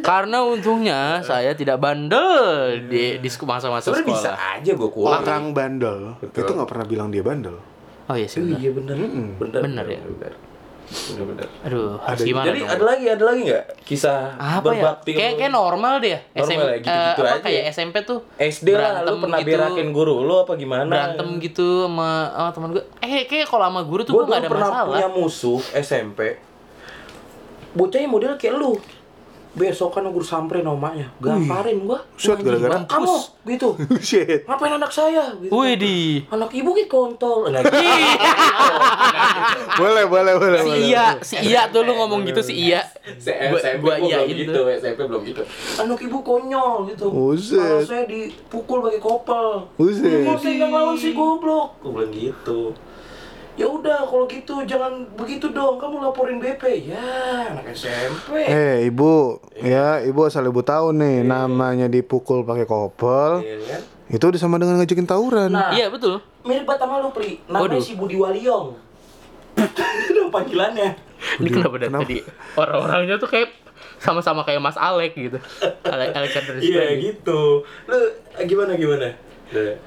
[0.00, 2.34] Karena untungnya saya tidak bandel
[2.84, 4.54] di di sek- masa-masa Sebenarnya bisa sekolah.
[4.54, 5.18] aja gue kuat.
[5.20, 6.40] Orang bandel Betul.
[6.40, 7.56] itu nggak pernah bilang dia bandel.
[8.04, 8.38] Oh iya sih.
[8.38, 8.58] Oh benar.
[8.58, 8.96] iya bener.
[9.34, 9.60] Bener.
[9.60, 10.00] Bener ya?
[10.02, 10.32] Bener.
[10.84, 11.48] Bener bener.
[11.64, 12.68] Aduh, Ada- gimana Jadi dong?
[12.70, 14.60] ada lagi, ada lagi nggak kisah apa ya?
[14.76, 15.10] berbakti?
[15.10, 15.38] Kayak lu?
[15.40, 16.10] kayak normal deh.
[16.10, 16.20] ya.
[16.20, 17.40] Normal SM, ya, gitu-gitu apa, aja.
[17.42, 19.48] kayak SMP tuh SD lah, lu pernah gitu.
[19.50, 20.84] berakin guru lu apa gimana?
[20.84, 22.84] berantem gitu sama, sama teman gue.
[23.00, 24.88] Eh kayak kalau sama guru tuh Gue gue gak dulu ada pernah masalah.
[24.92, 26.20] punya musuh SMP.
[27.72, 28.76] Bocahnya model kayak lu.
[29.54, 32.02] Besokan guru samperin omanya, gamparin gua.
[32.18, 32.82] Set gara-gara.
[32.84, 33.14] Kamu
[33.46, 33.78] gitu.
[34.02, 34.42] Shit.
[34.44, 35.30] Ngapain anak saya?
[35.38, 35.54] Gitu.
[35.54, 36.26] Wih di.
[36.26, 37.46] Anak ibu kayak kontol.
[37.46, 37.70] Gitu.
[39.74, 40.58] Boleh, boleh, boleh.
[40.58, 40.86] Si boleh.
[40.86, 42.82] Iya, si Iya tuh lu ngomong gitu si Iya.
[43.78, 44.64] Gua- iyain gitu, tuh.
[44.70, 45.42] SMP belum gitu.
[45.76, 47.06] Anak ibu konyol gitu.
[47.10, 47.58] Buset.
[47.58, 49.46] Malah saya dipukul pakai kopel.
[49.74, 50.24] Buset.
[50.24, 51.68] Kok saya nggak ngelawan si goblok?
[51.78, 52.60] Gue bilang gitu.
[53.54, 55.78] Ya udah kalau gitu jangan begitu dong.
[55.78, 56.90] Kamu laporin BP.
[56.90, 57.06] Ya,
[57.54, 58.34] anak SMP.
[58.42, 63.80] Eh, ibu, ya, ibu asal ibu tahu nih, namanya dipukul pakai kopel, Iya kan?
[64.10, 65.54] itu udah sama dengan ngajakin tawuran.
[65.54, 66.18] Nah, Iya betul.
[66.42, 67.38] mirip banget sama lu, Pri.
[67.46, 67.80] Namanya Waduh.
[67.80, 68.74] si Budi Waliong.
[70.10, 70.90] Itu panggilannya.
[71.38, 72.16] Ini kenapa dari tadi
[72.52, 73.48] orang-orangnya tuh kayak
[73.96, 75.38] sama-sama kayak Mas Alek gitu.
[75.86, 77.62] Alek Alexander Iya gitu.
[77.86, 77.96] Lu
[78.34, 79.14] eh, gimana gimana?
[79.48, 79.78] Ada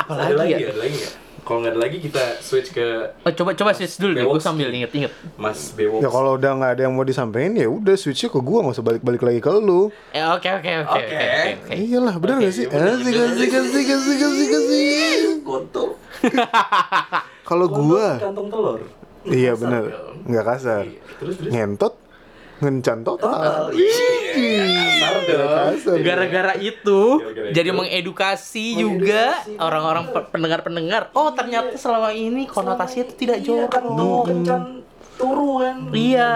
[0.00, 0.68] Apalagi ada lagi ya?
[0.72, 1.14] Ada lagi nggak?
[1.44, 4.68] Kalau nggak ada lagi kita switch ke Oh, coba coba switch dulu deh, gue sambil
[4.68, 5.12] inget-inget.
[5.36, 6.00] Mas Bewo.
[6.00, 8.82] Ya kalau udah nggak ada yang mau disampaikan ya udah switchnya ke gua nggak usah
[8.82, 9.92] balik-balik lagi ke lu.
[10.10, 11.04] Eh oke oke oke Oke.
[11.04, 11.72] oke oke.
[11.74, 12.64] Iyalah, benar nggak sih?
[12.64, 13.26] iya bener, Asik, bener.
[13.28, 15.20] asik, asik, asik, asik, asik.
[15.48, 15.88] kontol.
[17.44, 18.80] Kalau gua, kantong telur.
[19.24, 19.82] iya benar,
[20.24, 20.84] nggak kasar.
[20.88, 21.00] Iya.
[21.20, 21.50] Terus terus.
[21.52, 21.92] Ngentot,
[22.64, 23.68] ngencan total.
[23.68, 25.48] Kasar dong.
[25.70, 25.96] Kasar.
[26.00, 27.76] Gara-gara itu Gara-gara jadi itu.
[27.76, 29.22] mengedukasi juga
[29.56, 31.12] orang-orang pe- pendengar-pendengar.
[31.12, 33.94] Oh, ternyata selama ini konotasinya itu tidak Iya kan jorok.
[33.94, 34.62] mau kencan
[35.14, 35.76] turu kan.
[35.90, 36.32] Iya.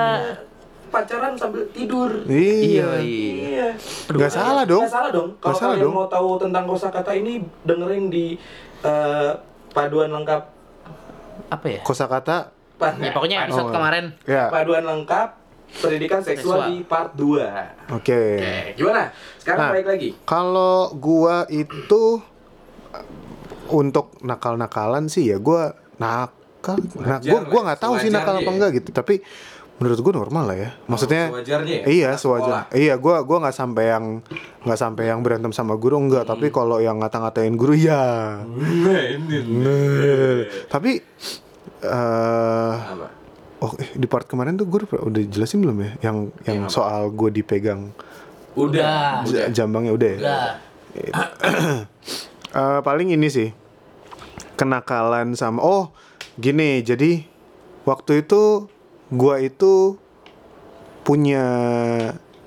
[0.89, 2.25] Pacaran sambil tidur.
[2.25, 2.89] Iya.
[2.99, 3.69] Iya.
[4.07, 4.81] Nggak salah dong.
[4.83, 5.29] Nggak salah dong.
[5.39, 5.93] Kalau kalian dong.
[5.95, 8.37] mau tahu tentang kosakata ini dengerin di
[8.81, 9.31] eh,
[9.71, 10.43] paduan lengkap
[11.49, 11.81] Apa ya?
[11.81, 13.75] Kosakata, Ya pokoknya episode Oh.
[13.75, 14.15] kemarin.
[14.23, 14.47] ya.
[14.49, 15.29] paduan lengkap
[15.71, 16.71] pendidikan seksual, Seksual.
[16.71, 17.95] di part 2.
[17.95, 18.23] Oke.
[18.35, 19.13] Oke, gimana?
[19.37, 19.71] Sekarang Nah.
[19.73, 20.09] balik lagi.
[20.23, 22.19] Kalau gua itu
[22.91, 23.07] uh,
[23.69, 26.81] untuk nakal-nakalan sih ya gua nakal.
[26.97, 29.21] Nah, gua gua nggak tahu sih nakal apa enggak gitu, tapi
[29.79, 30.71] menurut gua normal lah ya.
[30.85, 31.85] Maksudnya sewajarnya ya?
[31.87, 32.43] Iya, sewajar.
[32.43, 32.63] sekolah.
[32.75, 34.05] Iya, gua gua nggak sampai yang
[34.65, 36.33] nggak sampai yang berantem sama guru enggak, Hmm.
[36.33, 38.43] tapi kalau yang ngata-ngatain guru ya.
[38.43, 39.71] Ini.
[40.67, 40.91] Tapi
[41.79, 43.07] eh Apa?
[43.59, 46.71] Oh eh, di part kemarin tuh gue udah, udah jelasin belum ya yang yang apa?
[46.71, 47.91] soal gue dipegang
[48.55, 49.23] Udah.
[49.23, 50.19] j- jambangnya udah ya?
[50.19, 50.47] Udah.
[52.49, 53.53] Eh, paling ini sih
[54.57, 55.93] kenakalan sama oh
[56.35, 57.29] gini jadi
[57.85, 58.73] waktu itu
[59.09, 60.01] gua itu
[61.03, 61.45] punya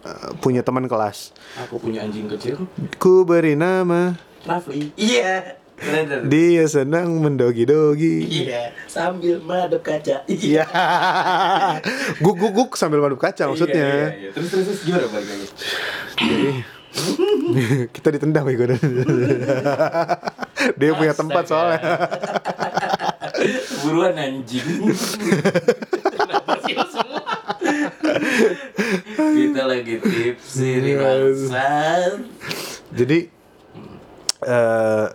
[0.02, 2.66] eh, punya teman kelas Aku punya anjing kecil.
[2.98, 4.90] ku beri nama Rafli.
[4.98, 5.61] Iya.
[6.28, 10.22] Dia senang mendogi-dogi Iya, sambil madep kaca.
[10.26, 10.66] iya
[12.18, 14.30] guk guk guk sambil madep kaca maksudnya Iya, iya, iya.
[14.32, 15.48] Terus terus terus gimana balik lagi?
[16.16, 16.50] Jadi
[17.90, 18.68] kita ditendang Bego.
[20.76, 21.80] Dia punya tempat soalnya.
[23.82, 24.92] Buruan anjing.
[26.12, 27.24] Kenapa sih lo semua?
[29.16, 32.14] Kita lagi tipsi nih bangsat.
[32.92, 33.18] Jadi
[34.42, 35.06] eh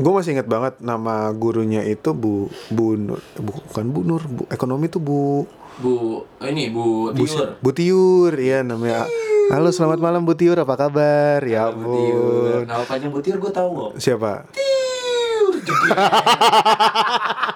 [0.00, 4.88] gue masih ingat banget nama gurunya itu Bu Bu Nur, bukan Bu Nur, Bu ekonomi
[4.88, 5.44] tuh Bu
[5.76, 7.56] Bu, ini Bu Bu, Tiur.
[7.58, 9.08] Bu Tiur, ya namanya.
[9.48, 11.40] Halo, selamat malam Bu Tiur, apa kabar?
[11.42, 12.60] Ya Bu Tiur.
[12.64, 13.90] Nama panjang Bu Tiur gue tahu kok.
[13.96, 14.44] Siapa?
[14.50, 15.52] Tiur.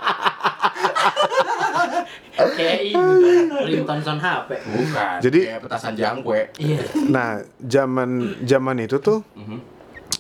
[2.34, 3.02] Kayak ini
[3.68, 4.50] Ringtone sound HP.
[4.60, 5.16] Bukan.
[5.20, 6.40] Jadi- kayak petasan jangkwe.
[6.56, 6.82] Iya.
[7.06, 7.30] Nah,
[7.60, 8.10] zaman
[8.42, 9.58] zaman itu tuh Mhm.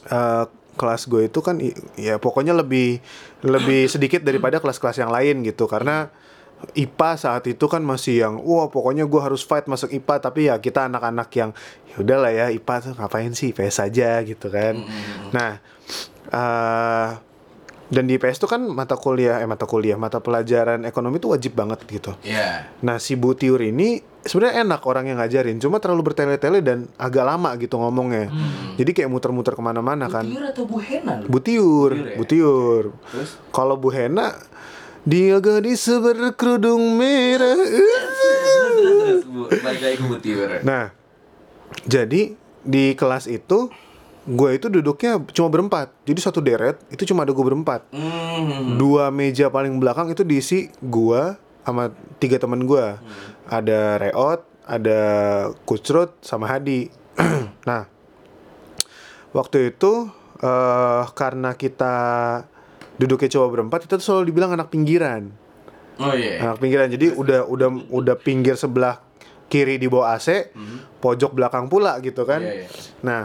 [0.06, 1.58] eh, kelas gue itu kan
[1.96, 2.98] ya pokoknya lebih
[3.42, 5.70] lebih sedikit daripada kelas-kelas yang lain gitu.
[5.70, 6.10] Karena
[6.72, 10.56] IPA saat itu kan masih yang wah pokoknya gue harus fight masuk IPA tapi ya
[10.56, 11.50] kita anak-anak yang
[11.92, 14.80] ya udahlah ya IPA tuh ngapain sih IPS aja gitu kan.
[15.32, 15.60] Nah,
[16.32, 17.08] eh
[17.92, 21.52] dan di IPS tuh kan mata kuliah eh mata kuliah mata pelajaran ekonomi tuh wajib
[21.52, 22.16] banget gitu.
[22.24, 22.72] Iya.
[22.80, 27.24] Nah si Bu Tiur ini sebenarnya enak orang yang ngajarin, cuma terlalu bertele-tele dan agak
[27.28, 28.32] lama gitu ngomongnya.
[28.80, 30.24] Jadi kayak muter-muter ke mana-mana kan.
[30.24, 31.20] Tiur atau Bu Hena?
[31.28, 32.16] Bu Tiur, Tiur ya?
[32.16, 32.84] Bu Tiur.
[33.12, 33.30] Terus?
[33.52, 34.32] Kalau Bu Hena,
[35.04, 37.52] dia gadis berkerudung merah.
[37.64, 39.42] Terus, terus, terus, Bu.
[39.60, 40.48] Balik lagi ke Bu Tiur.
[40.64, 40.90] Nah,
[41.84, 42.32] jadi
[42.64, 43.68] di kelas itu
[44.24, 45.92] gue itu duduknya cuma berempat.
[46.08, 47.84] Jadi satu deret itu cuma ada gue berempat.
[47.92, 48.80] Hmm.
[48.80, 53.00] Dua meja paling belakang itu diisi gua sama tiga teman gua.
[53.48, 55.00] Ada Reot, ada
[55.68, 56.88] Kucrut sama Hadi.
[57.68, 57.84] nah,
[59.36, 60.08] waktu itu
[60.44, 61.94] eh karena kita
[62.96, 65.32] duduknya coba berempat, kita tuh selalu dibilang anak pinggiran.
[66.00, 66.42] Oh iya.
[66.42, 66.88] Anak pinggiran.
[66.88, 69.04] Jadi udah udah udah pinggir sebelah
[69.52, 70.50] kiri di bawah AC,
[70.98, 72.42] pojok belakang pula gitu kan.
[72.42, 72.68] Iya, iya.
[73.06, 73.22] Nah,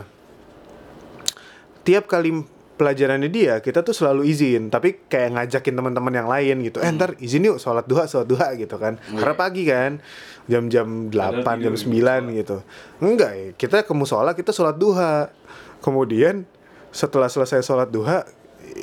[1.90, 2.46] tiap kali
[2.78, 4.70] pelajarannya dia kita tuh selalu izin.
[4.70, 6.78] Tapi kayak ngajakin teman-teman yang lain gitu.
[6.86, 9.02] Eh ntar izin yuk sholat duha sholat duha gitu kan.
[9.02, 9.98] Karena pagi kan
[10.46, 12.62] jam-jam 8 jam 9 gitu.
[13.02, 15.34] Enggak ya kita ke musola kita sholat duha.
[15.82, 16.46] Kemudian
[16.94, 18.30] setelah selesai sholat duha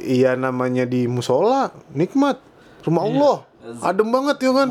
[0.03, 2.43] iya namanya di musola nikmat.
[2.83, 3.37] Rumah Allah.
[3.83, 4.69] Adem banget ya kan?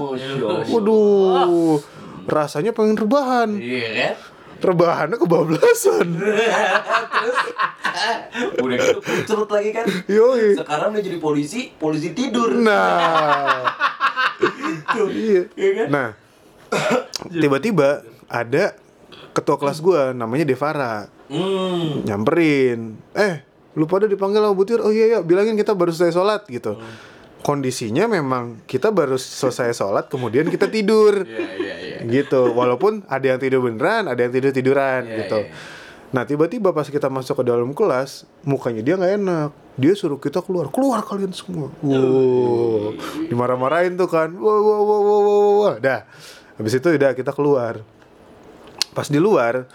[0.70, 1.80] Waduh
[2.26, 3.58] rasanya pengen rebahan.
[3.58, 4.35] Iya kan?
[4.60, 6.08] Rebahannya kebablasan
[7.16, 7.38] Terus
[8.60, 9.86] udah gitu kucurut lagi kan.
[10.06, 12.52] yoi Sekarang udah jadi polisi, polisi tidur.
[12.52, 13.72] Nah,
[15.10, 15.48] iya.
[15.56, 15.88] Iya kan?
[15.88, 16.10] Nah,
[17.32, 18.76] tiba-tiba ada
[19.32, 22.06] ketua kelas gua namanya Devara Hmm.
[22.06, 23.02] nyamperin.
[23.18, 23.42] Eh,
[23.74, 24.78] lu pada dipanggil sama Butir?
[24.78, 26.78] Oh iya ya, bilangin kita baru selesai sholat gitu.
[27.46, 31.30] Kondisinya memang kita baru selesai sholat, kemudian kita tidur.
[31.30, 31.98] Iya iya iya.
[32.10, 32.50] gitu.
[32.58, 35.40] Walaupun ada yang tidur beneran, ada yang tidur tiduran Iya, gitu.
[35.46, 35.54] iya.
[36.10, 39.50] Nah tiba-tiba pas kita masuk ke dalam kelas, mukanya dia nggak enak.
[39.78, 41.70] Dia suruh kita keluar, keluar kalian semua.
[41.86, 42.98] Wow,
[43.30, 44.34] dimarah-marahin tuh kan.
[44.34, 45.76] Wah, wah, wah, wah, wah, wah, wah.
[45.78, 46.02] Dah,
[46.58, 47.84] habis itu udah kita keluar.
[48.98, 49.70] Pas di luar,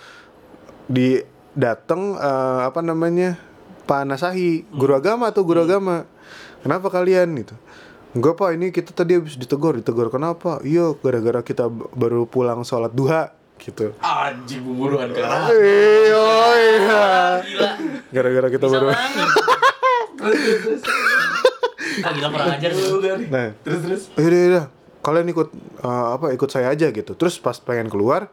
[0.91, 1.23] di
[1.55, 3.39] dateng eh, apa namanya
[3.87, 6.03] Pak Nasahi, guru agama tuh guru agama.
[6.61, 7.55] Kenapa kalian gitu?
[8.11, 10.59] Enggak pak, ini kita tadi habis ditegur, ditegur kenapa?
[10.61, 13.95] Iya, gara-gara kita baru pulang sholat duha gitu.
[13.99, 16.27] Anjing pemburuan karena Iya,
[16.59, 17.05] iya.
[17.41, 17.71] gila.
[18.11, 18.89] Gara-gara kita Bisa baru.
[20.19, 20.83] Terus terus.
[22.01, 22.71] Ah gila kurang ajar.
[23.29, 24.03] Nah, Terus terus.
[24.17, 24.65] yaudah, yaudah.
[25.01, 25.49] Kalian ikut
[25.81, 26.27] eh, apa?
[26.33, 27.13] Ikut saya aja gitu.
[27.15, 28.29] Terus pas pengen keluar,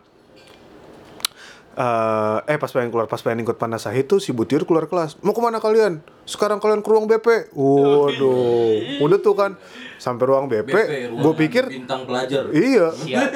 [1.77, 5.21] eh eh pas pengen keluar, pas pengen ikut panasah itu si Butir keluar kelas.
[5.21, 6.01] Mau ke mana kalian?
[6.25, 7.53] Sekarang kalian ke ruang BP.
[7.53, 9.53] Waduh, udah tuh kan.
[10.01, 10.73] Sampai ruang BP.
[10.73, 12.49] Gue ruangan pikir bintang pelajar.
[12.49, 13.29] iya, Siap.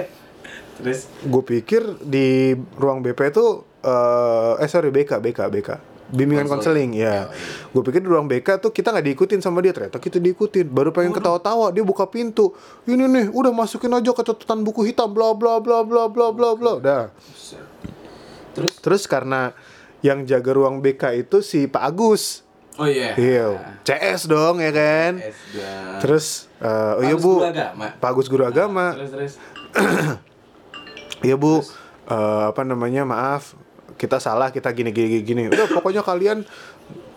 [0.80, 1.08] Terus?
[1.24, 5.70] Gue pikir di ruang BP itu eh eh sorry BK BK BK
[6.10, 6.90] bimbingan konseling.
[6.98, 7.30] ya
[7.70, 9.72] gue pikir di ruang BK tuh kita nggak diikutin sama dia.
[9.72, 10.68] Ternyata kita diikutin.
[10.68, 12.52] Baru pengen ketawa-tawa dia buka pintu.
[12.84, 16.48] Ini nih udah masukin aja ke catatan buku hitam bla bla bla bla bla bla
[16.52, 17.04] bla dah
[18.60, 19.56] terus terus karena
[20.04, 22.44] yang jaga ruang BK itu si Pak Agus
[22.76, 23.16] oh iya.
[23.16, 23.46] iya
[23.84, 25.72] CS dong ya kan Esga.
[26.04, 27.40] terus eh, oh iya bu.
[27.96, 29.34] Pak Agus guru agama Terus terus.
[31.20, 31.60] Iya bu,
[32.08, 33.52] eh, apa namanya maaf
[34.00, 35.42] kita salah kita gini gini gini.
[35.52, 36.48] Udah pokoknya kalian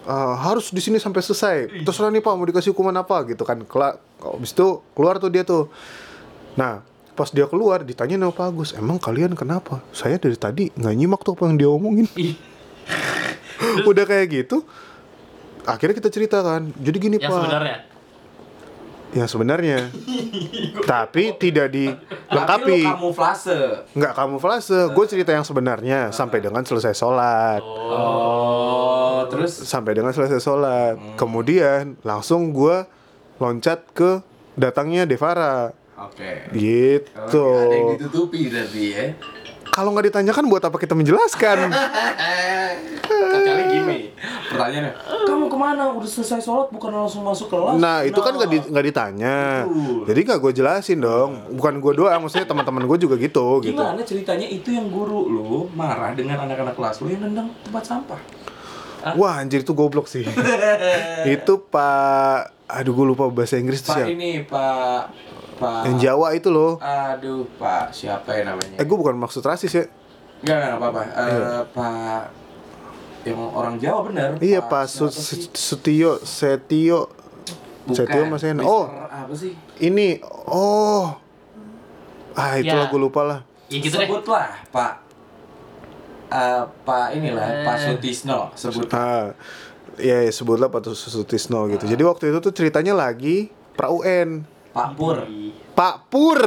[0.04, 1.88] eh, harus di sini sampai selesai.
[1.88, 3.64] Terserah nih pak mau dikasih hukuman apa gitu kan.
[3.64, 5.72] Kela habis itu keluar tuh dia tuh.
[6.60, 9.82] Nah pas dia keluar ditanya sama Pak Agus, emang kalian kenapa?
[9.94, 12.10] Saya dari tadi nggak nyimak tuh apa yang dia omongin.
[12.18, 12.36] Ih,
[13.90, 14.66] Udah kayak gitu.
[15.64, 16.76] Akhirnya kita ceritakan.
[16.76, 17.40] Jadi gini yang pak.
[17.40, 17.78] sebenarnya.
[19.14, 19.80] yang sebenarnya.
[20.92, 22.82] Tapi tidak Tapi dilengkapi.
[22.82, 23.60] lu kamuflase.
[23.94, 24.80] Nggak kamuflase.
[24.92, 27.62] Gue cerita yang sebenarnya sampai dengan selesai sholat.
[27.64, 30.98] Oh, terus Sampai dengan selesai sholat.
[31.16, 32.84] Kemudian langsung gue
[33.38, 34.20] loncat ke
[34.58, 35.72] datangnya Devara.
[35.94, 36.50] Oke.
[36.52, 37.38] Gitu.
[37.38, 39.06] Oh, ada yang ditutupi berarti ya.
[39.74, 41.58] Kalau nggak ditanyakan buat apa kita menjelaskan?
[43.04, 44.00] Kecuali gini,
[44.54, 44.94] pertanyaannya,
[45.26, 45.90] kamu ke mana?
[45.90, 47.82] Udah selesai sholat bukan langsung masuk kelas?
[47.82, 49.66] Nah itu kan nggak di- nggak ditanya.
[49.66, 50.06] Betul.
[50.06, 51.30] Jadi nggak gue jelasin dong.
[51.58, 53.66] Bukan gue doang, maksudnya teman-teman gue juga gitu.
[53.66, 53.74] gitu.
[53.74, 58.22] Gimana ceritanya itu yang guru lu marah dengan anak-anak kelas lu yang nendang tempat sampah?
[59.18, 60.24] Wah anjir itu goblok sih.
[61.36, 66.50] itu Pak, aduh gue lupa bahasa Inggris itu Pak ini, Pak Pak Yang Jawa itu
[66.50, 66.78] loh.
[66.78, 68.76] Aduh, Pak, siapa ya namanya?
[68.76, 69.86] Eh gue bukan maksud rasis ya.
[70.42, 71.02] Enggak, enggak apa-apa.
[71.06, 72.22] Eh, Pak
[73.24, 74.30] yang orang Jawa bener.
[74.38, 75.48] Iya Pak siapa Su- sih?
[75.50, 77.08] Setio Setio.
[77.84, 78.44] Bukan, Setio Mas.
[78.44, 79.56] Mister Oh apa sih?
[79.78, 81.16] ini oh
[82.34, 82.92] ah itulah Ya.
[82.92, 83.40] gue lupa lah.
[83.68, 84.04] Ya gitu deh.
[84.04, 84.94] Sebutlah, Pak.
[86.28, 87.64] Eh, Pak inilah, Eh.
[87.64, 88.90] Pak Sutisno sebut.
[88.90, 89.38] Ah,
[89.96, 91.86] ya, ya sebutlah Pak Sutisno gitu.
[91.86, 94.42] Jadi waktu itu tuh ceritanya lagi pra UN.
[94.74, 95.18] Pak Pur.
[95.74, 96.40] Pak Pur.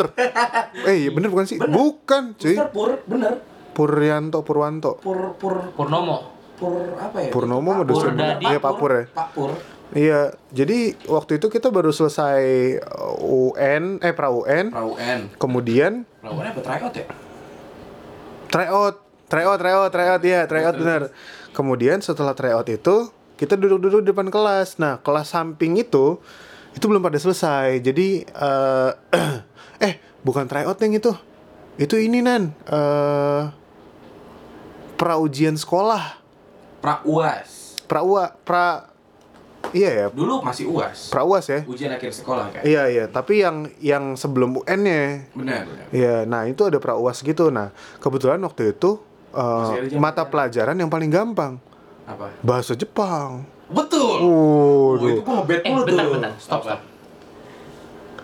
[0.83, 1.57] eh iya bener bukan sih?
[1.57, 2.55] Bukan cuy.
[2.55, 3.39] Mister Pur, bener.
[3.71, 4.99] Puryanto Purwanto.
[4.99, 6.35] Pur Pur Purnomo.
[6.57, 7.31] Pur apa ya?
[7.31, 8.03] Purnomo Pak mah dosen.
[8.03, 9.05] Pur, bener, Iya, Pak Pur ya.
[9.09, 9.51] Pak Pur.
[9.87, 12.43] Iya, jadi waktu itu kita baru selesai
[12.83, 15.31] uh, UN, eh pra UN, Pra UN.
[15.39, 17.07] kemudian Pra UN apa tryout ya?
[18.49, 18.95] tryout,
[19.29, 21.03] tryout, tryout, tryout ya, tryout benar.
[21.53, 24.77] Kemudian setelah tryout itu kita duduk-duduk di depan kelas.
[24.77, 26.19] Nah, kelas samping itu
[26.77, 27.81] itu belum pada selesai.
[27.81, 28.91] Jadi eh
[29.87, 31.12] eh bukan tryout yang itu.
[31.77, 33.43] Itu ini nan eh
[34.95, 36.21] pra ujian sekolah,
[36.79, 37.81] Pra UAS.
[37.85, 38.89] pra ua, pra
[39.71, 41.09] iya ya, Dulu masih UAS.
[41.09, 41.61] pra uas ya.
[41.65, 42.62] Ujian akhir sekolah kan?
[42.62, 45.29] Iya iya, tapi yang yang sebelum UN-nya.
[45.33, 45.87] Benar, benar.
[45.91, 47.49] Iya, nah itu ada pra uas gitu.
[47.49, 48.97] Nah, kebetulan waktu itu
[49.33, 51.61] uh, mata pelajaran yang paling gampang
[52.05, 52.33] Apa?
[52.41, 53.45] bahasa Jepang.
[53.66, 54.16] Betul.
[54.20, 56.12] Oh, Oh, itu gua ngebet Eh, mulu bentar, tuh.
[56.14, 56.33] bentar.
[56.38, 56.66] Stop, Apa?
[56.72, 56.81] stop.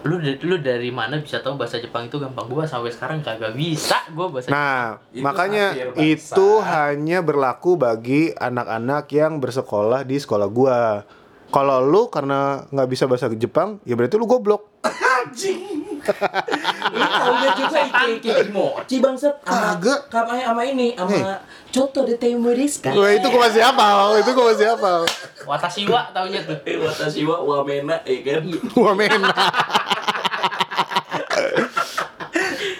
[0.02, 2.46] Lu lu dari mana bisa tahu bahasa Jepang itu gampang?
[2.46, 6.02] Gua sampai sekarang kagak bisa gua bahasa Nah, Itu makanya bahasa.
[6.02, 11.06] itu hanya berlaku bagi anak-anak yang bersekolah di sekolah gua.
[11.48, 14.66] Kalau lu karena nggak bisa bahasa Jepang, ya berarti lu goblok.
[15.22, 15.91] Anjing.
[16.02, 19.34] Ini taunya juga ike-ike mochi bangsat.
[19.40, 20.00] Sama- Kagak.
[20.08, 21.38] Sama sama ini sama
[21.70, 22.92] Choto de Temuris kan.
[22.92, 25.00] Wah, itu gua masih hafal, itu gua masih hafal.
[25.42, 26.58] Watashi wa taunya tuh.
[26.62, 28.42] Eh, watashi wa wamena, ya kan?
[28.74, 29.22] Wah, men.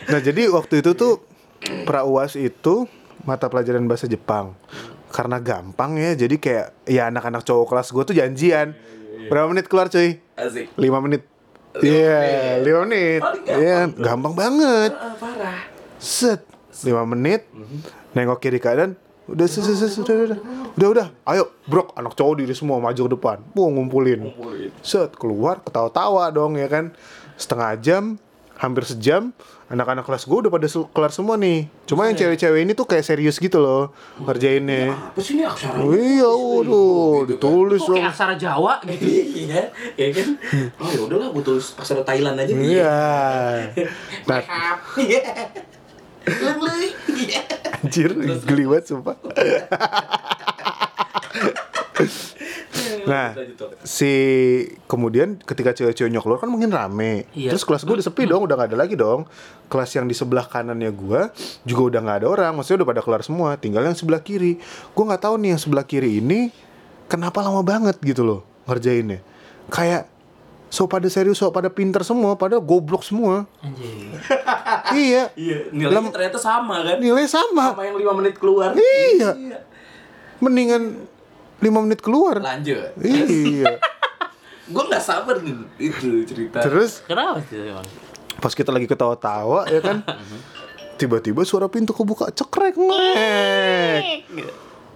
[0.08, 1.22] nah, jadi waktu itu tuh
[1.84, 2.84] pra UAS itu
[3.22, 4.54] mata pelajaran bahasa Jepang.
[5.12, 8.72] Karena gampang ya, jadi kayak ya anak-anak cowok kelas gue tuh janjian.
[9.28, 10.18] Berapa menit keluar cuy?
[10.34, 10.72] Asik.
[10.74, 11.22] 5 menit.
[11.80, 12.20] Iya,
[12.60, 13.20] 5 menit.
[13.24, 14.02] Paling gampang Iya, tuh.
[14.04, 14.92] gampang banget.
[14.92, 15.60] Ah, parah.
[15.96, 16.40] Set.
[16.74, 17.48] 5 menit.
[18.12, 18.92] Nengok kiri kanan.
[19.24, 20.38] Udah, set, set, set, udah, udah,
[20.76, 21.06] udah, udah.
[21.24, 23.36] Ayo, brok, anak cowok diri semua maju ke depan.
[23.54, 24.18] Ngumpulin.
[24.28, 24.70] Ngumpulin.
[24.82, 26.92] Set, keluar, ketawa-tawa dong ya kan.
[27.38, 28.02] Setengah jam,
[28.58, 29.32] hampir sejam,
[29.72, 31.64] anak-anak kelas gue udah pada kelar semua nih.
[31.88, 33.88] Cuma yang cewek-cewek ini tuh kayak serius gitu loh
[34.20, 34.92] ngerjainnya.
[34.92, 35.80] Apa sih ini aksara?
[35.80, 39.00] Oh, iya, waduh, ditulis Kok kayak aksara Jawa gitu.
[39.42, 40.28] Iya, ya kan?
[40.78, 42.52] Oh ya udahlah, gue tulis pasar Thailand aja.
[42.52, 43.00] Iya.
[44.28, 44.44] Nah,
[45.00, 45.24] Iya.
[47.82, 48.14] Anjir,
[48.46, 49.16] geli banget sumpah.
[53.04, 53.82] Nah, Tok.
[53.82, 54.12] si
[54.84, 57.26] kemudian ketika cewek-ceweknya keluar kan mungkin rame.
[57.32, 57.50] Iya.
[57.54, 59.26] Terus kelas gue udah sepi dong, udah gak ada lagi dong.
[59.66, 61.20] Kelas yang di sebelah kanannya gue
[61.62, 63.56] juga udah nggak ada orang, maksudnya udah pada keluar semua.
[63.56, 64.60] Tinggal yang sebelah kiri.
[64.92, 66.52] Gue nggak tahu nih yang sebelah kiri ini
[67.06, 69.24] kenapa lama banget gitu loh ngerjainnya.
[69.68, 70.08] Kayak
[70.68, 73.44] so pada serius, so pada pinter semua, pada goblok semua.
[73.60, 74.12] Anjing.
[74.92, 76.96] iya, Iya, nilainya Lem- ternyata sama kan?
[76.96, 77.72] nilai sama.
[77.72, 78.72] Sama yang 5 menit keluar.
[78.72, 79.60] Iya.
[80.40, 81.06] Mendingan
[81.62, 82.42] 5 menit keluar.
[82.42, 82.90] Lanjut.
[82.98, 83.78] Iya.
[84.74, 86.58] Gue nggak sabar nih itu cerita.
[86.62, 87.06] Terus?
[87.06, 87.70] Kenapa sih
[88.42, 90.02] pas kita lagi ketawa-tawa ya kan?
[90.98, 94.26] Tiba-tiba suara pintu kebuka cekrek ngek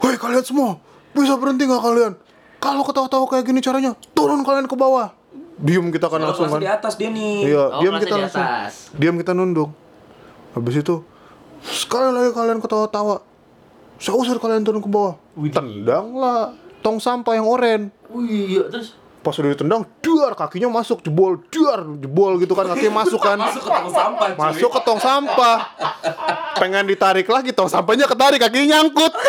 [0.03, 0.83] Woi kalian semua
[1.15, 2.13] bisa berhenti nggak kalian?
[2.59, 5.15] Kalau ketawa-tawa kayak gini caranya turun kalian ke bawah.
[5.57, 6.61] Diem kita kan langsung kan?
[6.61, 7.49] di atas dia nih.
[7.49, 8.45] iya Oh, diam kita di langsung.
[8.97, 9.71] diam kita nunduk.
[10.53, 11.05] Habis itu
[11.65, 13.25] sekali lagi kalian ketawa-tawa
[13.97, 15.17] saya usir kalian turun ke bawah
[15.49, 16.53] tendang lah
[16.85, 21.83] tong sampah yang oren Wih, iya terus pas udah ditendang duar kakinya masuk jebol duar
[21.99, 24.29] jebol gitu kan kakinya masuk kan Masuk ke tong sampah.
[24.31, 24.39] cuy.
[24.39, 25.57] masuk ke tong sampah
[26.63, 29.13] pengen ditarik lagi tong sampahnya ketarik kakinya nyangkut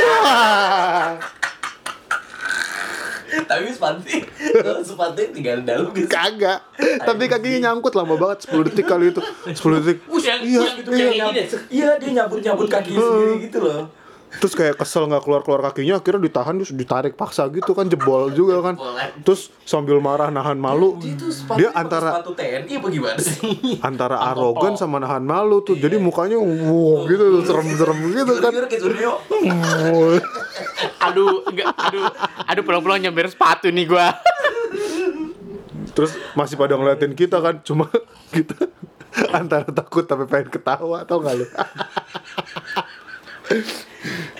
[3.28, 6.08] Tapi kalau sepatu tinggal dalam gitu.
[6.08, 6.64] Kagak.
[6.80, 9.20] Tapi kakinya nyangkut lama banget 10 detik kali itu.
[9.20, 9.98] 10 detik.
[10.08, 11.26] Iya, iya.
[11.36, 11.46] deh.
[11.68, 13.92] Iya, dia nyabut-nyabut kaki sendiri gitu loh.
[14.28, 18.60] Terus kayak kesel nggak keluar-keluar kakinya akhirnya ditahan terus ditarik paksa gitu kan jebol juga
[18.60, 18.76] kan.
[19.24, 21.00] Terus sambil marah nahan malu.
[21.00, 23.40] Dia tuh sepatu Dia antara sepatu TNI apa gimana sih?
[23.80, 25.80] antara arogan sama nahan malu tuh.
[25.80, 28.52] Jadi mukanya wow gitu tuh serem-serem gitu kan.
[31.08, 32.06] Aduh, enggak, aduh,
[32.46, 34.12] aduh pulang-pulang nyamber sepatu nih gua.
[35.96, 37.90] Terus masih pada ngeliatin kita kan, cuma
[38.36, 38.70] kita
[39.34, 41.46] antara takut tapi pengen ketawa atau nggak lu?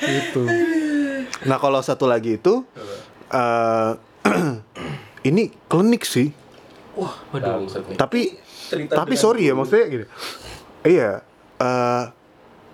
[0.04, 0.44] Itu.
[1.48, 2.64] Nah kalau satu lagi itu,
[3.32, 3.92] eh
[5.30, 6.32] ini klinik sih.
[6.98, 7.70] Wah, Waduh.
[7.96, 8.36] Tapi
[8.68, 10.06] Cerita tapi sorry ya maksudnya gini.
[10.84, 11.24] Iya.
[11.58, 12.04] eh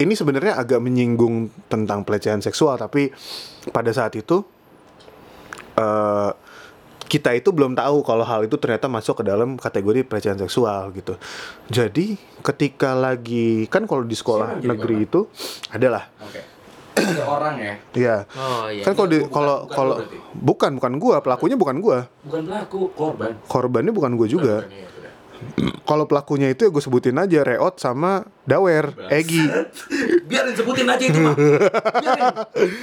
[0.01, 3.13] ini sebenarnya agak menyinggung tentang pelecehan seksual tapi
[3.71, 4.43] pada saat itu
[5.77, 6.31] eh
[7.13, 11.13] kita itu belum tahu kalau hal itu ternyata masuk ke dalam kategori pelecehan seksual gitu.
[11.69, 15.29] Jadi ketika lagi kan kalau di sekolah Siapa negeri itu
[15.69, 16.41] adalah Oke.
[16.93, 17.73] Ada orang ya.
[17.93, 18.17] ya.
[18.33, 18.81] Oh iya.
[18.81, 19.95] Kan kalau di Bukan- kalau bukan kalau
[20.33, 21.97] bukan bukan gua, pelakunya bukan gua.
[22.21, 23.33] Bukan pelaku, korban.
[23.45, 24.55] Korbannya bukan gua juga.
[24.61, 24.87] Korban, iya.
[25.83, 29.43] Kalau pelakunya itu ya gue sebutin aja Reot sama Dawer, Egi.
[30.29, 31.35] Biarin sebutin aja itu mah.
[31.35, 32.33] Biarin.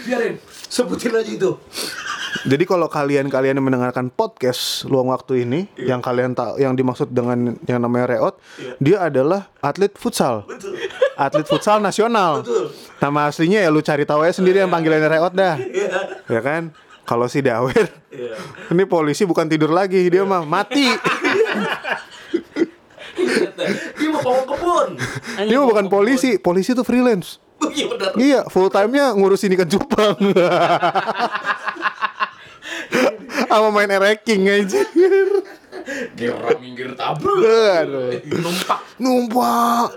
[0.05, 0.35] Biarin.
[0.69, 1.51] Sebutin aja itu.
[2.41, 5.93] Jadi kalau kalian-kalian yang mendengarkan podcast luang waktu ini, Iya.
[5.93, 8.39] yang kalian tahu yang dimaksud dengan yang namanya Reot,
[8.79, 10.47] dia adalah atlet futsal.
[10.47, 10.79] Betul.
[11.17, 12.41] Atlet futsal nasional.
[12.41, 12.71] Betul.
[12.97, 15.57] Nama aslinya ya lu cari tahu aja sendiri yang panggilannya Reot dah.
[15.59, 15.99] Iya.
[16.29, 16.71] Ya kan?
[17.03, 18.39] Kalau si Dawer, Iya.
[18.71, 20.87] ini polisi bukan tidur lagi, dia mah mati.
[23.69, 24.89] Dia mau pawang kebun.
[25.45, 27.41] Dia mah bukan polisi, polisi itu freelance.
[27.61, 28.11] Iya benar.
[28.17, 30.17] Iya, full time-nya ngurusin ikan cupang.
[33.51, 34.81] Sama main ereking aja.
[36.31, 37.85] Orang minggir tabrak.
[38.31, 38.81] Numpak.
[39.01, 39.89] Numpak,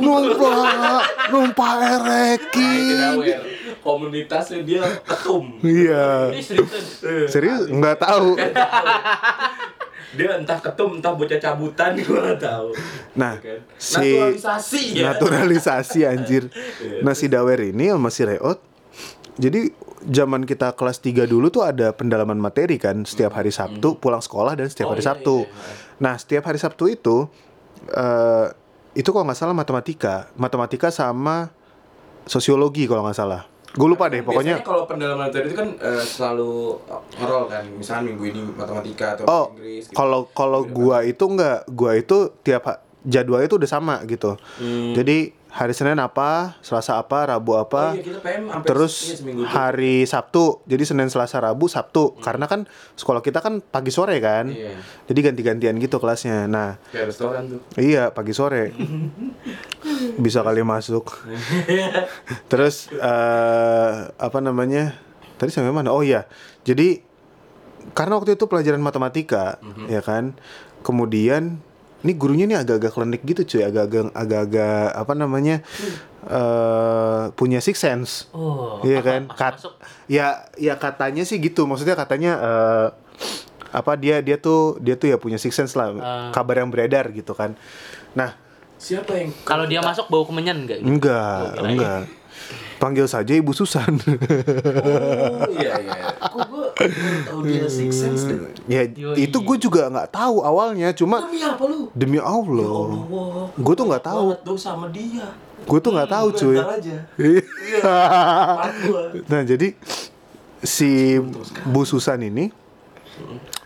[0.00, 3.20] numpak, numpak ereking.
[3.20, 3.40] Dawer.
[3.82, 5.58] Komunitasnya dia ketum.
[5.60, 6.30] Iya.
[6.30, 6.82] Ini seriusan.
[7.26, 7.66] Serius?
[7.66, 8.38] Nggak tahu.
[10.12, 12.68] Dia entah ketum, entah bocah cabutan, gue nggak tahu.
[13.14, 13.60] Nah, Kan?
[13.74, 15.04] si Naturalisasi ya.
[15.08, 16.52] naturalisasi anjir.
[17.00, 18.60] Nah, si Dawer ini sama si Reot.
[19.34, 19.72] Jadi
[20.04, 24.52] zaman kita kelas 3 dulu tuh ada pendalaman materi kan setiap hari Sabtu pulang sekolah
[24.52, 25.36] dan setiap Oh, hari iya, Sabtu.
[25.40, 25.52] iya,
[25.98, 27.30] Nah, setiap hari Sabtu itu
[27.88, 28.46] eh
[28.92, 31.48] itu kalau nggak salah matematika, matematika sama
[32.24, 33.48] sosiologi kalau nggak salah.
[33.72, 36.76] Gue lupa deh, pokoknya Biasanya kalau pendalaman materi itu kan eh, selalu
[37.16, 37.64] ngerol kan.
[37.72, 39.88] Misalnya minggu ini matematika atau Oh, Inggris.
[39.88, 39.96] gitu.
[39.96, 42.68] kalau kalau gua itu enggak, gua itu tiap
[43.02, 44.36] jadwalnya itu udah sama gitu.
[44.60, 44.92] Hmm.
[44.92, 50.08] Jadi hari Senin apa, Selasa apa, Rabu apa, Oh iya, kita PM terus iya, hari
[50.08, 50.64] Sabtu.
[50.64, 52.16] Jadi Senin, Selasa, Rabu, Sabtu.
[52.24, 52.64] Karena kan
[52.96, 54.48] sekolah kita kan pagi sore kan.
[54.48, 54.80] Iya.
[55.12, 56.48] Jadi ganti-gantian gitu kelasnya.
[56.48, 57.60] Nah, Kayak restoran tuh.
[57.76, 58.72] iya pagi sore.
[60.24, 61.20] Bisa kali masuk.
[62.50, 64.96] Terus eh apa namanya?
[65.36, 65.92] Tadi sampai mana?
[65.92, 66.24] Oh iya.
[66.64, 67.04] Jadi
[67.92, 69.60] karena waktu itu pelajaran matematika,
[69.90, 70.32] ya kan.
[70.80, 71.60] Kemudian
[72.02, 75.62] ini gurunya nih agak-agak klinik gitu cuy, agak-agak agak-agak apa namanya?
[76.22, 78.30] eh punya six sense.
[78.30, 78.78] Oh.
[78.82, 79.22] Iya apa- kan?
[79.26, 79.74] pas Kat, masuk.
[80.06, 81.66] ya ya katanya sih gitu.
[81.66, 82.88] Maksudnya katanya eh
[83.72, 85.90] apa dia dia tuh dia tuh ya punya six sense lah.
[85.94, 86.30] Ah.
[86.30, 87.54] Kabar yang beredar gitu kan.
[88.12, 88.38] Nah,
[88.76, 90.82] Siapa yang Kalau dia masuk bau kemenyan enggak?
[90.82, 90.90] gitu?
[90.90, 91.70] enggak, kirain.
[91.70, 92.02] enggak.
[92.82, 93.94] Panggil saja Ibu Susan.
[94.02, 96.10] Oh iya iya.
[96.18, 96.66] Kok gue
[97.30, 98.38] tahu dia six sense deh.
[98.66, 99.22] ya Yoi.
[99.22, 101.86] itu gue juga nggak tahu awalnya, cuma Demi apa lu?
[101.94, 103.46] demi Ya Allah, Allah.
[103.54, 104.26] gue tuh nggak tahu,
[104.58, 105.30] sama dia.
[105.62, 106.58] gue tuh nggak tahu cuy.
[106.58, 107.94] Iya.
[108.82, 109.02] Gua.
[109.30, 109.78] nah jadi
[110.58, 111.22] si
[111.62, 112.50] Bu Susan ini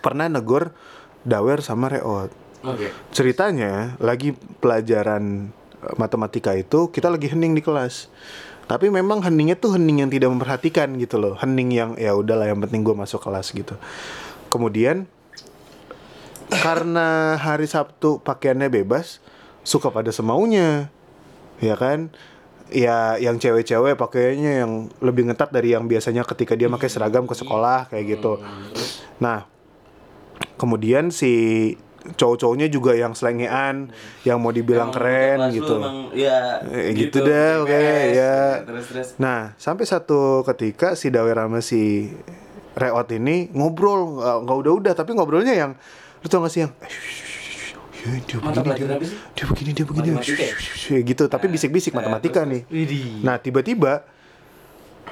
[0.05, 0.77] pernah negor
[1.25, 2.29] Dawer sama Reot.
[2.67, 2.91] Oke.
[3.15, 8.11] ceritanya lagi pelajaran eh, matematika itu kita lagi hening di kelas
[8.67, 11.39] tapi memang heningnya tuh hening yang tidak memperhatikan gitu loh.
[11.39, 13.79] Hening yang ya udahlah yang penting gue masuk kelas gitu.
[14.51, 15.07] Kemudian
[16.51, 19.23] karena hari Sabtu pakaiannya bebas
[19.63, 20.91] suka pada semaunya
[21.63, 22.11] ya kan?
[22.67, 27.39] Ya yang cewek-cewek pakaiannya yang lebih ngetat dari yang biasanya ketika dia pakai seragam ke
[27.39, 28.43] sekolah kayak gitu.
[29.23, 29.47] Nah
[30.59, 31.79] kemudian si
[32.15, 33.91] cowok-cowoknya juga yang selengean
[34.23, 37.83] yang mau dibilang Emang keren gitu Emang, ya, Eh, gitu deh, oke,
[38.13, 38.63] ya.
[38.63, 39.09] Terus terus.
[39.19, 42.13] nah sampai satu ketika si Dawer sama si
[42.77, 45.73] Reot ini ngobrol nggak udah-udah tapi ngobrolnya yang
[46.21, 46.93] lu tau gak sih yang "Eh,
[48.05, 48.87] ya, dia begini dia,
[49.33, 50.99] dia begini dia begini ya?
[51.01, 53.25] gitu tapi bisik-bisik eh, matematika terus, nih.
[53.25, 54.05] Nah tiba-tiba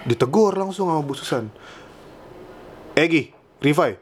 [0.05, 1.49] ditegur langsung sama Bu Susan.
[2.95, 3.97] Egi, Rifai,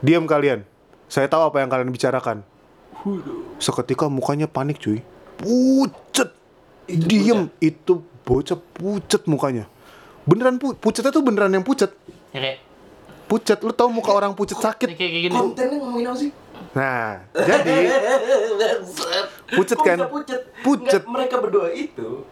[0.00, 0.64] Diam kalian.
[1.08, 2.44] Saya tahu apa yang kalian bicarakan.
[3.56, 5.00] Seketika mukanya panik cuy.
[5.40, 6.30] Pucet.
[6.88, 7.48] Itu Diem.
[7.58, 9.64] Itu bocah pucet mukanya.
[10.28, 11.90] Beneran pu pucetnya tuh beneran yang pucet.
[12.36, 12.60] Ya
[13.28, 13.60] Pucet.
[13.60, 14.92] Lu tahu muka orang pucet sakit.
[14.92, 15.36] kayak kayak gini.
[15.36, 16.30] Kontennya ngomongin apa sih?
[16.72, 17.76] Nah, jadi.
[19.56, 19.98] Pucet kan?
[20.08, 20.40] Pucet.
[20.60, 21.02] Pucet.
[21.04, 22.24] Nggak, mereka berdua itu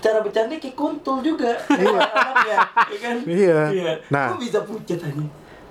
[0.00, 1.58] cara bercanda kayak kuntul juga.
[1.74, 1.98] Iya.
[1.98, 2.58] Anaknya,
[2.94, 3.16] ya kan?
[3.26, 3.58] Iya.
[3.74, 3.92] Iya.
[4.12, 4.28] Nah.
[4.34, 5.24] Kok bisa pucet aja?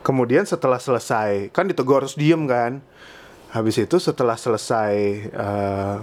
[0.05, 2.85] Kemudian setelah selesai, kan ditegur harus diem kan.
[3.49, 4.93] Habis itu setelah selesai
[5.33, 5.97] eh,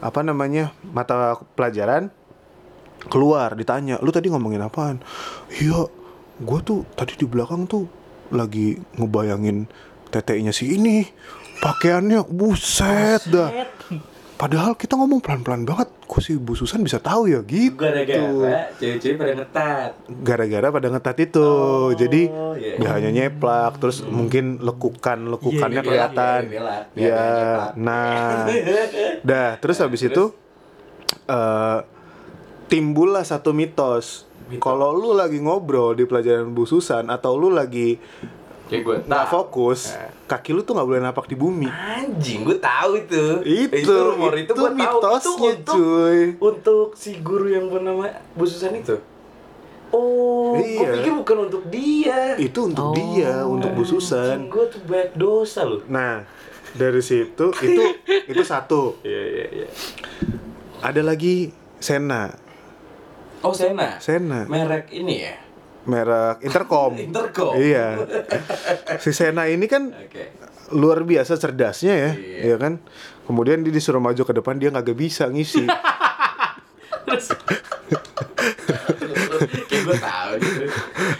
[0.00, 2.08] apa namanya mata pelajaran
[3.12, 5.04] keluar ditanya, lu tadi ngomongin apaan?
[5.52, 5.92] Iya,
[6.40, 7.84] gue tuh tadi di belakang tuh
[8.32, 9.68] lagi ngebayangin
[10.08, 11.04] teteknya si ini,
[11.60, 13.52] pakaiannya buset dah.
[14.34, 17.78] Padahal kita ngomong pelan-pelan banget, kok si Bu Susan bisa tahu ya gitu.
[17.78, 19.90] Gara-gara cewek-cewek pada ngetat.
[20.20, 22.22] gara-gara pada ngetat itu Oh, jadi
[22.52, 22.74] iya.
[22.76, 26.82] nggak hanya nyeplak terus mungkin lekukan lekukannya Iya, kelihatan iya, belak.
[26.90, 27.72] Biar ya nggak nyeplak.
[27.78, 28.44] nah
[29.28, 30.24] dah terus habis itu
[31.26, 31.78] eh
[32.66, 34.60] timbullah satu mitos Mitos.
[34.60, 37.96] kalau lu lagi ngobrol di pelajaran Bu Susan atau lu lagi
[38.64, 39.92] Kayak gue nggak fokus
[40.24, 43.24] kaki lu tuh nggak boleh napak di bumi Anjing, gue tahu itu.
[43.44, 44.74] itu rumor itu itu, gue tahu.
[44.74, 48.96] mitosnya itu untuk, cuy untuk si guru yang bernama Bu Susan itu.
[49.90, 50.90] Oh, gue Iya.
[50.96, 52.34] pikir bukan untuk dia.
[52.34, 52.96] itu untuk Oh.
[52.96, 55.84] dia untuk Bu Susan Gue tuh banyak dosa loh.
[55.86, 56.24] Nah,
[56.72, 57.82] dari situ itu
[58.24, 58.96] itu satu.
[59.00, 59.68] Iya, iya, iya.
[60.80, 62.32] Ada lagi Sena,
[63.38, 64.00] Oh, Sena.
[64.00, 65.36] Sena, Merek ini ya?
[65.84, 66.92] Merek Intercom.
[67.08, 67.52] Intercom.
[67.54, 68.00] Iya.
[68.98, 70.32] Si Sena ini kan Oke.
[70.72, 72.38] luar biasa cerdasnya ya, Iya.
[72.44, 72.80] iya kan?
[73.24, 75.64] Kemudian dia disuruh maju ke depan dia nggak bisa ngisi.
[79.84, 80.64] Gue tahu gitu.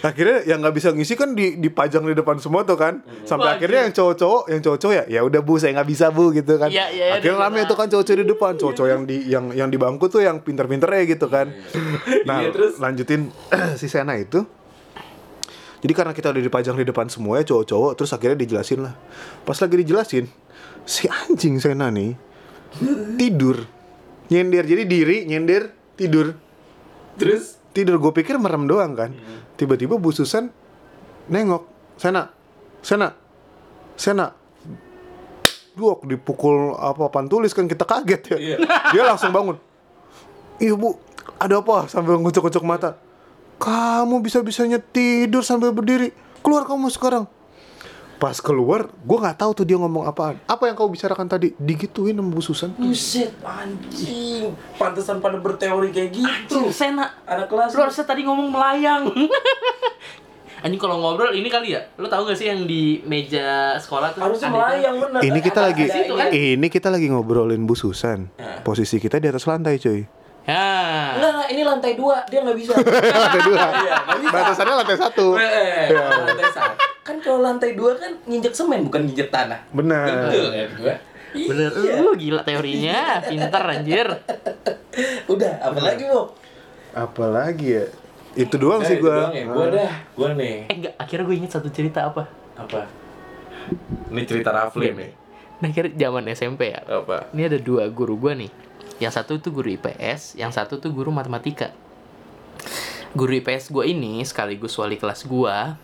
[0.01, 3.05] akhirnya yang nggak bisa ngisi kan di dipajang di depan semua tuh kan.
[3.23, 6.33] Sampai Wah, akhirnya yang cowok-cowok, yang cowok-cowok ya, ya udah Bu, saya nggak bisa Bu
[6.33, 6.69] gitu kan.
[6.69, 9.69] Iya, iya, iya, akhirnya rame tuh kan cowok-cowok di depan, cowok-cowok yang di yang yang
[9.69, 11.53] di bangku tuh yang pinter-pinternya gitu kan.
[12.25, 12.73] Nah, Iya, terus?
[12.81, 13.29] lanjutin
[13.79, 14.41] si Sena itu.
[15.85, 18.97] Jadi karena kita udah dipajang di depan semua ya cowok-cowok, terus akhirnya dijelasin lah.
[19.45, 20.25] Pas lagi dijelasin,
[20.81, 22.17] si anjing Sena nih
[23.21, 23.69] tidur,
[24.33, 24.65] nyender.
[24.65, 26.33] Jadi diri, nyender, tidur,
[27.15, 27.99] Terus tidur.
[27.99, 29.11] Gue pikir merem doang kan.
[29.55, 30.51] Tiba-tiba Bu Susan
[31.31, 31.63] nengok,
[31.95, 32.31] Sena,
[32.83, 33.15] Sena,
[33.95, 34.35] Sena.
[35.75, 38.37] Duok dipukul apa pantulis kan kita kaget ya.
[38.39, 38.57] Iya.
[38.95, 39.59] Dia langsung bangun.
[40.55, 40.95] Iya bu,
[41.35, 41.91] ada apa?
[41.91, 42.95] Sambil ngucuk-ngucuk mata.
[43.55, 46.11] Kamu bisa-bisanya tidur sambil berdiri.
[46.39, 47.25] Keluar kamu sekarang.
[48.15, 50.39] Pas keluar, gue nggak tahu tuh dia ngomong apaan.
[50.47, 51.51] Apa yang kau bicarakan tadi?
[51.55, 52.71] Digituin sama Bu Susan.
[52.71, 54.55] Buset, anjing.
[54.79, 56.63] Pantesan pada berteori kayak gitu.
[56.63, 57.11] Anjing, Sena.
[57.27, 59.11] Anak kelas Lu harusnya tadi ngomong melayang.
[60.63, 61.91] Anjing kalau ngobrol ini kali ya.
[61.99, 64.23] Lu tahu gak sih yang di meja sekolah tuh?
[64.23, 65.19] harusnya ada melayang bener.
[65.19, 66.29] Ini kita Ada- lagi, ada kan?
[66.31, 68.31] ini kita lagi ngobrolin Bu Susan.
[68.39, 68.63] Nah.
[68.63, 70.07] Posisi kita di atas lantai, cuy.
[70.45, 70.69] Ya.
[71.17, 72.71] Enggak, enggak, ini lantai dua, dia nggak bisa.
[73.25, 73.65] lantai dua.
[73.65, 74.33] Iya, bisa.
[74.33, 75.27] Batasannya lantai satu.
[75.41, 76.05] Eh, Iya.
[76.21, 76.73] lantai satu.
[77.01, 79.57] Kan kalau lantai dua kan nginjek semen bukan nginjek tanah.
[79.73, 80.05] Benar.
[80.29, 80.95] Betul kan gua?
[81.33, 81.69] Bener.
[81.81, 81.93] Iya.
[81.97, 83.25] Lu gila teorinya.
[83.25, 84.07] Pinter anjir.
[85.33, 86.29] Udah, apa lagi mau?
[86.93, 87.85] Apalagi ya?
[88.37, 89.33] Itu doang sih gua.
[89.33, 89.49] Ya.
[89.49, 90.69] Gua dah, gua nih.
[90.69, 92.29] Eh enggak, akhirnya gue inget satu cerita apa?
[92.53, 92.85] Apa?
[94.13, 95.09] Ini cerita Rafli nih.
[95.55, 96.85] Nah, akhirnya zaman SMP ya.
[96.85, 97.33] Apa?
[97.33, 98.64] Ini ada dua guru gua nih.
[98.99, 101.71] Yang satu itu guru IPS, yang satu tuh guru matematika.
[103.15, 105.75] Guru IPS gua ini sekaligus wali kelas gua.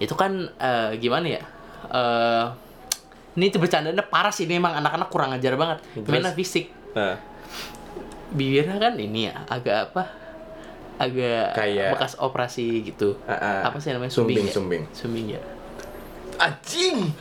[0.00, 1.42] Itu kan eh, gimana ya?
[1.92, 2.46] Eh
[3.38, 5.78] ini tuh bercandanya parah sih, ini emang anak-anak kurang ajar banget.
[6.10, 6.74] Mainnya fisik.
[6.98, 7.14] Nah,
[8.28, 10.04] Bibirnya kan ini ya, agak apa?
[10.98, 13.14] Agak Kayak- bekas operasi gitu.
[13.24, 13.60] Ah, ah.
[13.70, 14.10] Apa sih namanya?
[14.10, 14.52] Sumbing, ya?
[14.52, 14.82] sumbing.
[14.90, 15.40] Sumbing ya.
[16.38, 17.14] anjing.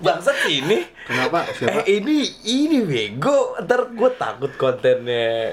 [0.00, 0.80] Bangsat ini.
[1.04, 1.44] Kenapa?
[1.50, 1.84] Siapa?
[1.84, 3.56] Eh ini ini bego.
[3.58, 5.52] Ntar gue takut kontennya.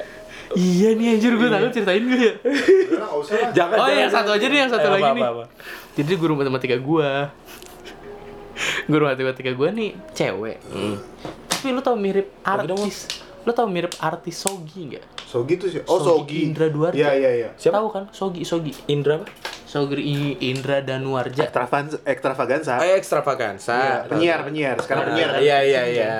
[0.50, 2.34] Iya nih anjir gue takut ceritain gue ya.
[3.54, 3.76] Jangan.
[3.78, 4.40] Oh yang satu jangan.
[4.40, 5.22] aja nih yang satu Eh, lagi apa, nih.
[5.22, 5.44] apa, apa.
[5.94, 7.12] Jadi guru matematika gua.
[8.86, 10.58] guru matematika gua nih cewek.
[11.48, 13.12] Tapi lu tau mirip artis.
[13.44, 15.04] Lu tau mirip artis Sogi nggak?
[15.24, 15.82] Sogi tuh sih.
[15.84, 16.40] Oh, Sogi Sogi.
[16.46, 16.96] Indra Duarja.
[16.98, 17.50] Iya, iya, iya.
[17.54, 17.76] Siapa?
[17.76, 18.04] Tahu kan?
[18.10, 18.72] Sogi Sogi.
[18.88, 19.28] Indra apa?
[19.68, 21.44] Sogi I- Indra Danuarja.
[21.44, 22.74] Ekstravaganza, ekstravaganza.
[22.80, 23.76] Eh, ekstravaganza.
[23.76, 24.76] Iya, penyiar, penyiar.
[24.80, 25.30] Sekarang penyiar.
[25.36, 25.40] kan?
[25.44, 26.14] Iya, iya, iya.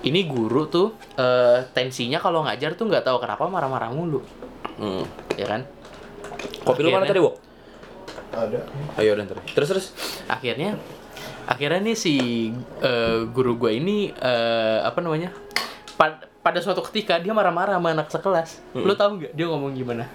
[0.00, 4.24] Ini guru tuh eh, tensinya kalau ngajar tuh nggak tahu kenapa marah-marah mulu,
[4.80, 5.04] Hmm.
[5.36, 5.68] ya kan?
[6.64, 7.36] Kopi lu mana tadi, Wok?
[8.32, 8.64] Ada.
[8.96, 9.36] Ayo udah ntar.
[9.44, 9.86] Terus terus.
[10.24, 10.80] akhirnya
[11.44, 12.14] akhirnya nih si
[12.80, 15.34] eh, guru gue ini eh, apa namanya
[15.98, 20.08] Pa- pada suatu ketika dia marah-marah sama anak sekelas lo tahu nggak dia ngomong gimana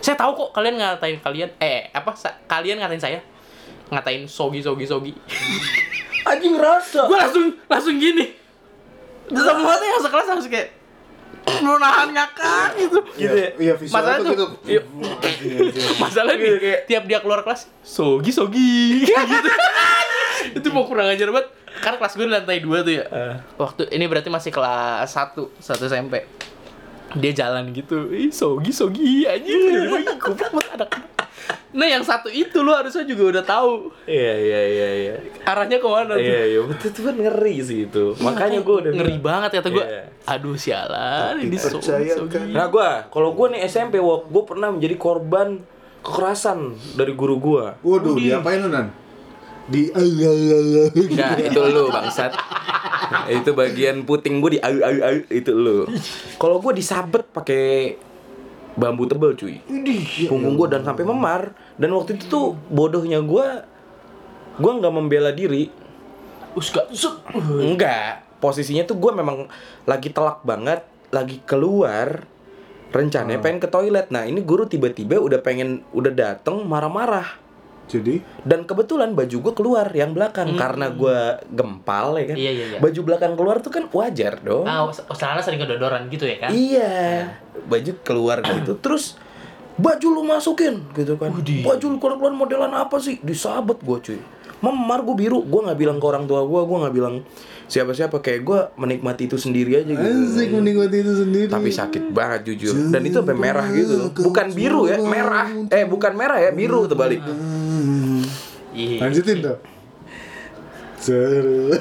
[0.00, 3.20] saya tahu kok kalian ngatain kalian eh apa sa- kalian ngatain saya.
[3.88, 5.12] Ngatain sogi sogi sogi.
[6.22, 7.04] Anjing rasa.
[7.04, 8.32] gue langsung langsung gini.
[9.26, 10.68] Semua tuh yang sekelas langsung kayak
[11.60, 12.98] lu nahan ngakak gitu.
[13.16, 13.50] Gitu ya.
[13.56, 14.46] Iya, visual Masalah tuh gitu.
[14.66, 14.82] iya.
[16.02, 19.04] masalah nih kayak- tiap dia keluar kelas sogi sogi.
[19.10, 19.48] Gitu.
[20.56, 21.48] Itu mau kurang ajar banget.
[21.80, 23.04] Karena kelas gue di lantai dua tuh ya.
[23.54, 26.24] Waktu ini berarti masih kelas 1 satu SMP
[27.18, 29.50] dia jalan gitu ih sogi sogi aja
[30.18, 30.90] goblok banget anak
[31.70, 35.14] nah yang satu itu lo harusnya juga udah tahu Iya iya iya iya.
[35.46, 38.04] arahnya ke mana tuh Iya iya betul itu kan ngeri sih itu.
[38.18, 40.02] Makanya gue udah ngeri banget kata gue Iya.
[40.26, 45.62] aduh sialan ini sogi sogi Nah gue, kalau gue nih SMP gue pernah menjadi korban
[46.02, 47.64] kekerasan dari guru gue.
[47.86, 48.90] Waduh, diapain lu Nan?
[49.70, 49.94] Di
[51.22, 52.34] Nah itu lu bangsat.
[53.40, 55.88] itu bagian puting gue di ayu ayu ayu itu lu.
[56.36, 57.96] Kalau gue disabet pakai
[58.78, 59.60] bambu tebel cuy.
[60.28, 61.52] Punggung gue dan sampai memar.
[61.80, 63.46] Dan waktu itu tuh bodohnya gue,
[64.60, 65.72] gue nggak membela diri.
[66.54, 66.90] Uska.
[67.36, 68.26] Enggak.
[68.40, 69.46] Posisinya tuh gue memang
[69.84, 72.24] lagi telak banget, lagi keluar.
[72.90, 74.10] Rencananya pengen ke toilet.
[74.10, 77.49] Nah ini guru tiba-tiba udah pengen, udah dateng marah-marah.
[77.90, 81.18] Jadi Dan kebetulan baju gue keluar yang belakang karena gue
[81.50, 82.36] gempal ya kan.
[82.38, 82.78] Iya, iya, iya.
[82.78, 84.64] Baju belakang keluar tuh kan wajar dong.
[84.64, 84.86] Ah,
[85.18, 86.50] celana sering kedodoran gitu ya kan?
[86.54, 87.34] Iya.
[87.66, 88.78] Baju keluar gitu.
[88.84, 89.18] Terus
[89.80, 91.34] baju lu masukin gitu kan.
[91.34, 91.66] Widih.
[91.66, 93.18] Baju lu keluar modelan apa sih?
[93.20, 94.20] Disabet gue cuy.
[94.60, 95.40] Memar gue biru.
[95.42, 96.60] Gue nggak bilang ke orang tua gue.
[96.62, 97.14] Gue nggak bilang
[97.66, 98.20] siapa-siapa.
[98.20, 100.04] Kayak gue menikmati itu sendiri aja gitu.
[100.04, 101.48] Asik menikmati itu sendiri.
[101.48, 102.92] Tapi sakit banget jujur.
[102.92, 104.12] Dan itu sampai merah gitu.
[104.20, 105.48] Bukan biru ya, merah.
[105.72, 107.24] Eh bukan merah ya, biru terbalik.
[108.80, 108.90] Hmm.
[108.90, 108.98] Iya.
[109.02, 109.60] Lanjutin dong.
[110.96, 111.72] Seru.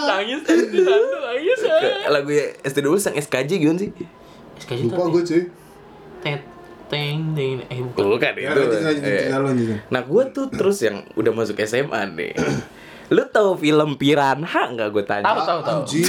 [0.00, 1.60] Nangis nangis.
[2.06, 3.90] Lagu ya SD dulu sang SKJ gimana sih?
[4.58, 5.42] SKJ Lupa gue cuy.
[6.20, 6.42] Tet,
[6.86, 8.04] teng, teng, eh bukan.
[8.10, 8.60] Bukan Ya, itu.
[8.60, 9.16] lanjutin, lanjutin, Eh.
[9.26, 9.78] lanjutin, lanjutin.
[9.88, 12.32] Nah gue tuh terus yang udah masuk SMA nih
[13.10, 15.26] Lu tahu film Piranha nggak gue tanya?
[15.26, 15.80] Tahu, tahu, tahu.
[15.82, 16.06] Anjir.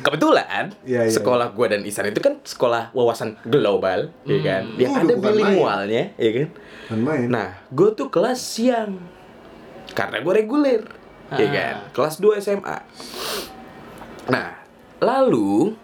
[0.00, 1.10] Kebetulan Iya, iya.
[1.10, 4.62] sekolah gue dan Isan itu kan sekolah wawasan global, ya kan?
[4.76, 6.46] Yang ada bilingualnya, ya kan?
[6.92, 7.26] Main.
[7.26, 8.98] Nah, gue tuh kelas siang
[9.90, 10.82] karena gue reguler,
[11.30, 11.48] ya Ah.
[11.48, 11.76] kan?
[11.92, 12.78] Kelas 2 SMA.
[14.26, 14.58] Nah,
[14.98, 15.74] lalu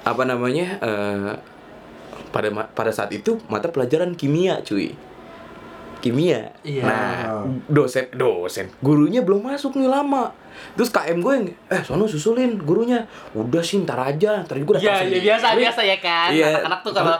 [0.00, 0.80] apa namanya?
[0.80, 1.32] eh,
[2.30, 4.94] pada pada saat itu mata pelajaran kimia, cuy.
[6.00, 6.48] Kimia.
[6.62, 6.82] Iya.
[6.82, 10.32] Nah, dosen dosen gurunya belum masuk nih lama.
[10.72, 13.04] Terus KM gue yang, eh sono susulin gurunya.
[13.34, 16.28] Udah sih ntar aja, ntar gue datang Iya, iya biasa sendiri." biasa ya kan.
[16.32, 16.46] Iya.
[16.54, 17.16] Anak-anak tuh kalau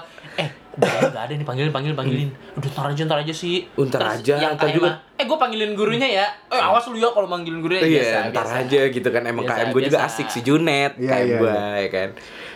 [0.80, 2.30] nggak ada nih panggilin panggilin panggilin.
[2.52, 3.68] Udah ntar aja ntar aja sih.
[3.72, 4.90] Oh, ntar Terus aja, yang ntar KM, juga.
[5.14, 6.26] Eh gue panggilin gurunya ya.
[6.46, 8.18] Eh awas lu ya kalau manggilin gurunya Iya, biasa.
[8.28, 8.60] ntar biasa.
[8.62, 11.52] aja gitu kan emang Biasa, KM gue juga asik si Junet, Iya, KM iya, gue
[11.76, 12.08] ya kan.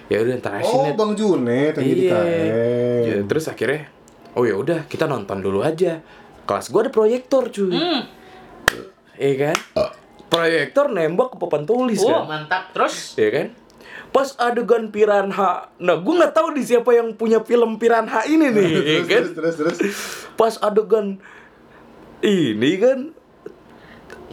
[0.04, 0.94] Ya udah ntar aja Oh, Net.
[0.94, 2.14] Bang Junet yang jadi Iya.
[2.14, 3.02] KM.
[3.02, 3.80] Ya, terus akhirnya
[4.32, 6.00] oh ya udah kita nonton dulu aja.
[6.42, 7.70] Kelas gue ada proyektor cuy.
[7.70, 8.00] Hmm.
[9.14, 9.56] Iya kan?
[10.26, 12.42] Proyektor nembak ke papan tulis Oh, kan.
[12.42, 12.62] mantap.
[12.70, 13.46] Terus Iya kan?
[14.14, 15.74] Pas adegan Piranha.
[15.82, 19.24] Nah, gue nggak tahu di siapa yang punya film Piranha ini nih, ya terus, kan?
[19.34, 19.96] terus, terus, terus.
[20.38, 21.18] Pas adegan
[22.22, 23.10] ini kan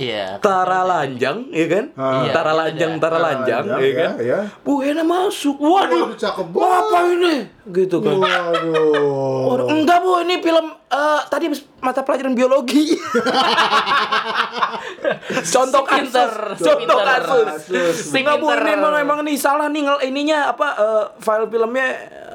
[0.02, 0.42] Iya.
[0.42, 1.86] Tara Lanjang, ya kan?
[1.94, 2.26] Ah.
[2.26, 3.02] Iya, Tara itu Lanjang, dia.
[3.02, 4.12] Tara Tara Lanjang, Lanjang, ya kan?
[4.18, 4.40] ya, ya.
[4.66, 5.56] Bu Hena masuk.
[5.62, 7.36] Waduh, Waduh, cakep apa ini?
[7.70, 8.16] Gitu kan.
[8.18, 9.46] Waduh.
[9.54, 11.46] Waduh, enggak bu, ini film eh, tadi
[11.78, 12.98] mata pelajaran biologi.
[15.54, 17.48] Contoh Si kasus, contoh kasus.
[18.10, 21.88] Si Enggak bu, ini emang emang nih salah nih ngel ininya apa eh, file filmnya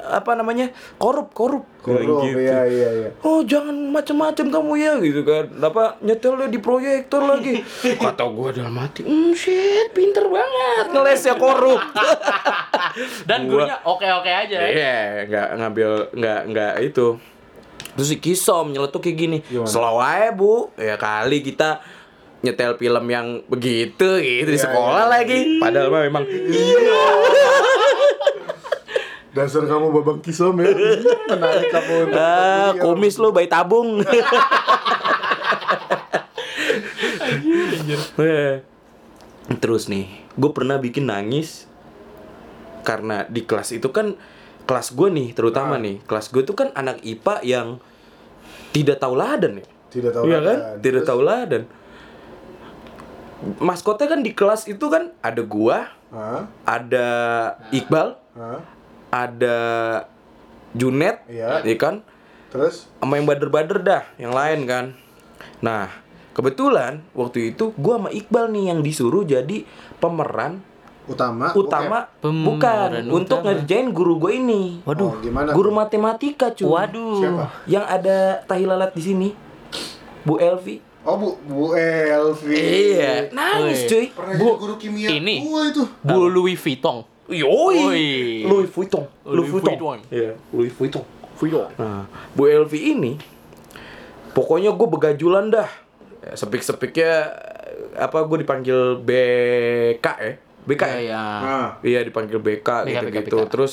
[0.09, 1.65] apa namanya korup korup.
[1.79, 2.41] Korup, Gitu.
[2.41, 3.09] iya, iya, iya.
[3.21, 7.63] Oh jangan macem-macem kamu ya gitu kan Apa nyetelnya di proyektor lagi
[8.03, 11.79] Kata gua dalam hati Hmm shit pinter banget Ngelesnya korup
[13.29, 14.59] Dan Gua- gurunya oke-oke aja.
[14.59, 17.07] Iya, nggak ngambil nggak nggak itu.
[17.93, 19.39] Terus si Kisom nyeletuk kayak gini.
[19.43, 19.69] Gimana?
[19.69, 20.73] Slow aja, Bu.
[20.75, 21.81] Ya kali kita
[22.39, 25.13] nyetel film yang begitu gitu di Iya, sekolah iya.
[25.13, 25.39] lagi.
[25.59, 26.99] Padahal mah memang iya.
[29.37, 30.73] Dasar kamu babang kisom ya.
[31.29, 34.01] Menarik kamu Ah, kumis lu bayi tabung.
[39.57, 41.71] Terus nih, gue pernah bikin nangis
[42.83, 44.15] karena di kelas itu kan
[44.63, 45.83] kelas gue nih terutama Ah.
[45.83, 47.69] nih kelas gue tuh kan anak IPA yang
[48.71, 51.09] tidak tahu ladan ya Tidak tahu iya kan tidak Terus?
[51.09, 51.63] tahu ladan
[53.59, 56.47] maskotnya kan di kelas itu kan ada gua Hah?
[56.63, 57.09] ada
[57.71, 58.59] Iqbal Hah?
[59.19, 59.57] Ada
[60.73, 61.63] Junet Iya.
[61.63, 62.05] ya kan
[62.49, 62.87] Terus?
[62.95, 64.85] sama yang bader-bader dah yang lain kan
[65.59, 65.89] nah
[66.33, 69.65] kebetulan waktu itu gua sama Iqbal nih yang disuruh jadi
[69.97, 70.61] pemeran
[71.07, 71.55] Utama.
[71.55, 73.47] utama Pemeran bukan untuk utama.
[73.55, 75.07] ngerjain guru gue ini Waduh.
[75.07, 75.55] Oh, gimana?
[75.55, 75.77] guru tuh?
[75.77, 77.15] matematika cuy Waduh.
[77.17, 77.45] Siapa?
[77.65, 79.29] yang ada tahi lalat di sini
[80.23, 82.59] Bu Elvi Oh Bu Bu Elvi.
[82.59, 85.09] iya nangis cuy Pernah Bu jadi guru kimia.
[85.09, 85.37] Ini.
[85.41, 85.87] Gua itu.
[86.03, 87.07] Bu Louis Vuitton.
[87.27, 88.47] Yoi.
[88.47, 89.99] Louis Vuitton, Louis Louis Vuitton, Vuitton.
[90.09, 91.05] Iya, Louis Vuitton,
[91.35, 91.67] Vuitton.
[91.75, 93.13] Nah, Bu Elvi ini,
[94.31, 95.69] pokoknya gue begajulan dah.
[96.23, 97.13] Ya, Sepik-sepiknya
[97.99, 100.33] apa gue dipanggil BK ya,
[100.65, 100.87] BK ya?
[100.87, 101.23] Iya, iya.
[101.43, 101.69] Ah.
[101.83, 103.39] Iya dipanggil BK, BK, gitu-gitu.
[103.43, 103.51] BK.
[103.51, 103.73] Terus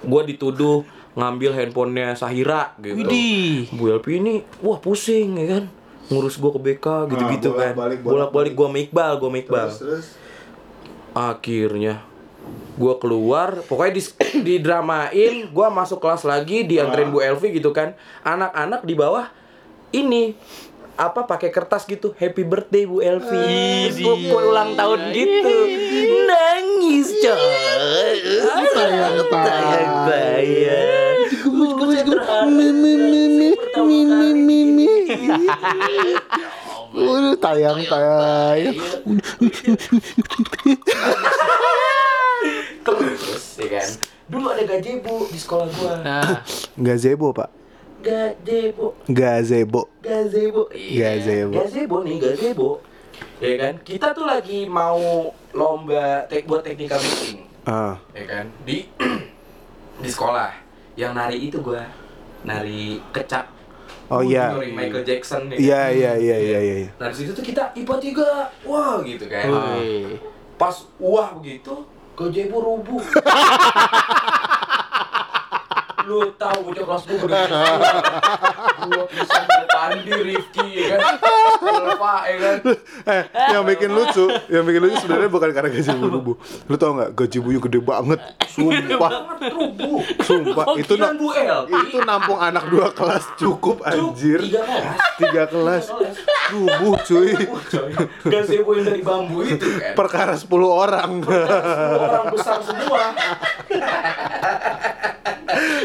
[0.00, 0.84] gue dituduh
[1.14, 2.96] ngambil handphonenya Sahira gitu.
[2.96, 3.68] Widih.
[3.72, 5.64] Bu Elvi ini, wah pusing ya kan,
[6.08, 7.72] ngurus gue ke BK gitu-gitu Ah, kan.
[7.76, 9.68] bolak-balik, Bolak-balik gue sama Iqbal, gue sama Iqbal.
[9.68, 10.06] Terus terus.
[11.14, 11.94] Akhirnya
[12.74, 14.02] gua keluar, pokoknya di
[14.46, 17.94] didramain, gua masuk kelas lagi, dianterin Bu Elvi gitu kan.
[18.20, 19.30] Anak-anak di bawah
[19.90, 20.34] ini
[20.94, 23.42] apa pakai kertas gitu happy birthday Bu Elvi.
[23.90, 24.04] Idih.
[24.04, 25.54] Gua- gua ulang tahun gitu.
[26.24, 28.18] Nangis coy.
[28.70, 29.14] Sayang,
[36.94, 38.74] Udah tayang tayang.
[42.84, 43.88] Terus ya kan
[44.26, 46.40] dulu ada gazebo di sekolah gua Nah,
[46.78, 47.50] Gazebo pak.
[48.00, 49.88] gazebo Gazebo.
[49.98, 51.52] gazebo iya Gazebo.
[51.56, 52.68] gazebo nih gazebo
[53.38, 55.00] ya kan kita tuh lagi mau
[55.50, 57.96] lomba tek buat technical meeting Ah.
[58.12, 58.84] ya kan di
[60.02, 60.52] di sekolah
[60.94, 61.84] yang nari itu gua
[62.42, 63.48] nari kecap
[64.04, 64.52] Oh, iya.
[64.52, 65.58] Michael Jackson ya kan?
[65.58, 66.88] Iya iya iya iya iya.
[66.94, 68.28] nah di situ tuh kita IPA tiga
[68.62, 70.20] wah gitu kan woi.
[70.54, 71.72] pas wah begitu
[72.16, 73.02] gazebo rubuh
[76.04, 77.42] lu tahu bocah kelas gue udah
[78.84, 79.38] gua bisa
[79.74, 81.00] Pandi, Rifki ya kan?
[81.60, 82.56] Elva ya kan?
[83.04, 86.36] Eh, yang bikin lucu, yang bikin lucu sebenarnya bukan karena gaji rubuh.
[86.64, 87.10] Lu tau nggak?
[87.12, 89.12] Gaji buyu gede banget, sumpah,
[90.22, 90.66] sumpah.
[90.78, 91.28] Itu na- Bu
[91.84, 94.40] itu nampung anak dua kelas cukup anjir.
[95.18, 95.90] tiga kelas.
[96.48, 97.32] Rubuh cuy.
[98.24, 99.96] gazebo yang dari bambu itu kan?
[99.96, 101.10] Perkara 10 orang.
[101.24, 103.16] orang besar semua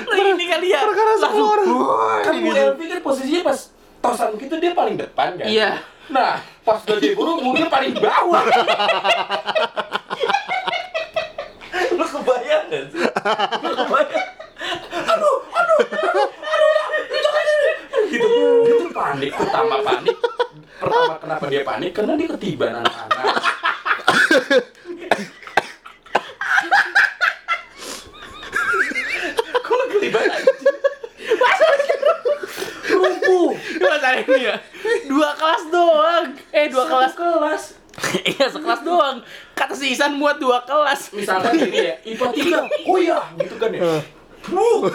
[0.05, 0.79] Lah ini kali ya.
[0.85, 1.67] Perkara 10 orang.
[2.25, 3.59] kan Bu Elvi kan posisinya pas
[3.99, 5.47] tosan gitu dia paling depan kan.
[5.47, 5.83] Iya.
[6.09, 8.41] nah pas gazebo rubuh dia paling bawah.
[11.93, 13.01] Lu kebayang gak sih?
[13.61, 14.25] Lu kebayang?
[14.89, 17.45] Aduh aduh aduh aduh itu kan
[18.09, 18.27] gitu.
[18.65, 20.17] Dia tuh panik pertama panik.
[20.81, 21.91] Pertama kenapa dia panik?
[21.93, 23.35] Karena dia ketiban anak-anak
[32.91, 34.55] lumpuh Masalah ini ya.
[35.05, 36.25] Dua kelas doang.
[36.49, 37.13] Eh, dua Satu kelas.
[37.13, 37.63] kelas
[38.25, 39.17] Iya, sekelas doang.
[39.51, 41.11] Kata si Isan muat dua kelas.
[41.11, 43.81] misalkan gini ya IPA tiga oh iya gitu kan ya
[44.49, 44.87] Wuh.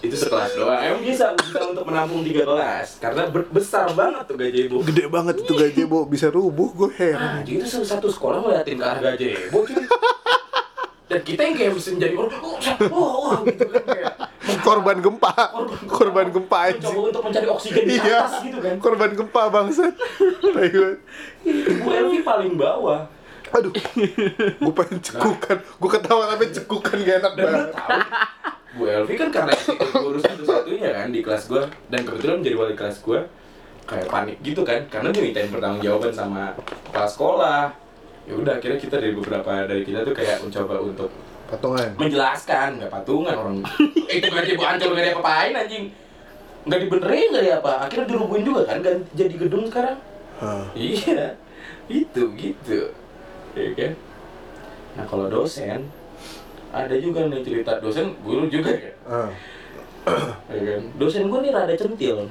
[0.00, 4.36] itu sekelas doang emang bisa bisa untuk menampung tiga kelas karena ber- besar banget tuh
[4.36, 7.42] gazebo Gede banget itu gazebo bisa rubuh, gue nah heran.
[7.42, 9.84] jadi tuh satu sekolah ngeliatin ke arah gazebo cuy
[11.14, 12.58] dan kita yang kayak mesti menjadi orang oh,
[12.90, 14.14] oh, oh, gitu kan kayak.
[14.66, 15.32] Korban gempa,
[15.86, 16.58] korban gempa.
[16.74, 17.06] Mencoba anjing.
[17.06, 18.74] untuk mencari oksigen di Iya, atas gitu kan.
[18.82, 19.94] Korban gempa bangsat.
[20.58, 20.98] Ayo.
[21.86, 23.06] Bu Elvi paling bawah.
[23.54, 23.70] Aduh,
[24.58, 27.68] gue pengen cekukan, gue ketawa tapi cekukan gak enak dan banget.
[27.70, 27.98] tahu
[28.74, 29.54] Bu Elvi kan karena
[29.94, 31.70] guru satu-satunya kan di kelas gua.
[31.86, 33.22] Dan kebetulan menjadi wali kelas gua
[33.86, 34.82] kayak panik gitu kan.
[34.90, 36.58] Karena dia mintain pertanggungjawaban sama
[36.90, 37.83] kepala sekolah
[38.24, 41.10] ya udah akhirnya kita dari beberapa dari kita tuh kayak mencoba untuk
[41.44, 41.88] Patungan.
[42.00, 43.56] menjelaskan nggak patungan orang.
[44.08, 45.84] Itu kan bu hancur nggak ada apa-apain anjing.
[46.64, 49.96] Nggak dibenerin nggak apa akhirnya dirubuhin juga kan gan- jadi gedung sekarang.
[50.40, 50.64] Hah.
[50.72, 51.36] iya
[51.86, 52.90] itu gitu.
[53.52, 53.92] Ya kan?
[54.96, 55.84] Nah kalau dosen
[56.72, 58.92] ada juga nih cerita dosen guru juga ya.
[60.48, 60.82] Ya kan?
[60.96, 62.24] Dosen gue nih rada centil.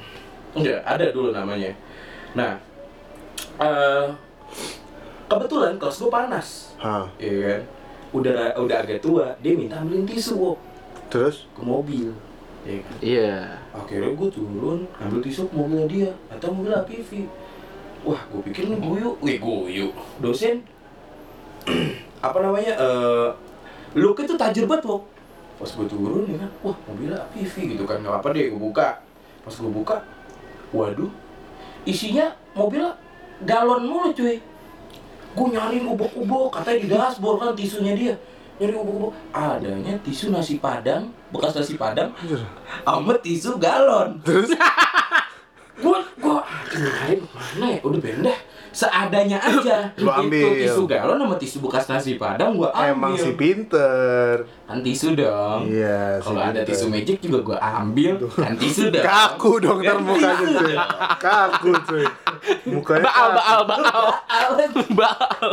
[0.58, 1.70] Enggak ada dulu namanya.
[2.34, 2.58] Nah
[3.62, 4.06] eh
[5.36, 6.48] kebetulan kelas gue panas.
[6.78, 7.06] Hah.
[7.18, 7.62] ya kan?
[8.14, 10.38] Udah udah agak tua dia minta ambilin tisu.
[10.38, 10.58] Wok,
[11.10, 11.50] Terus?
[11.52, 12.14] ke mobil.
[12.64, 12.96] Ya kan?
[13.02, 13.34] Iya.
[13.74, 16.10] akhirnya gue turun ambil tisu ke mobilnya dia.
[16.30, 17.26] Atau mobil APV
[18.04, 19.16] wah gue pikir nih guyu.
[19.24, 19.88] Wih guyu.
[20.20, 20.60] Dosen?
[22.28, 23.30] Apa namanya eh
[23.96, 25.04] look itu tajir banget Wok.
[25.54, 28.02] pas gue turun ya kan wah mobilnya APV gitu kan.
[28.04, 29.00] Nggak apa deh gue buka.
[29.44, 30.04] Pas gue buka
[30.74, 31.12] waduh
[31.86, 32.98] isinya mobilnya
[33.46, 34.42] galon mulu cuy
[35.34, 38.16] gue nyariin ubok-ubok katanya di dashboard kan tisunya dia.
[38.62, 42.14] Nyari ubok-ubok adanya tisu nasi padang bekas nasi padang
[42.86, 44.22] sama tisu galon.
[44.22, 44.54] Terus?
[45.84, 46.38] gue gue
[46.78, 47.80] nyariin mana ya?
[47.82, 48.38] Udah pindah
[48.74, 49.88] seadanya aja.
[49.96, 50.58] Lu ambil.
[50.58, 52.90] Itu tisu galon sama tisu bekas nasi padang gua ambil.
[52.92, 54.42] Emang si pinter.
[54.66, 55.70] kan tisu dong.
[55.70, 56.68] Iya, si Kalau ada pinter.
[56.68, 58.18] tisu magic juga gua ambil.
[58.34, 59.06] Kan tisu dong.
[59.06, 60.76] Kaku dong ntar Kan mukanya cuy.
[61.22, 62.06] Kaku cuy.
[62.66, 64.06] Mukanya Baal, baal, baal.
[64.92, 65.52] Baal.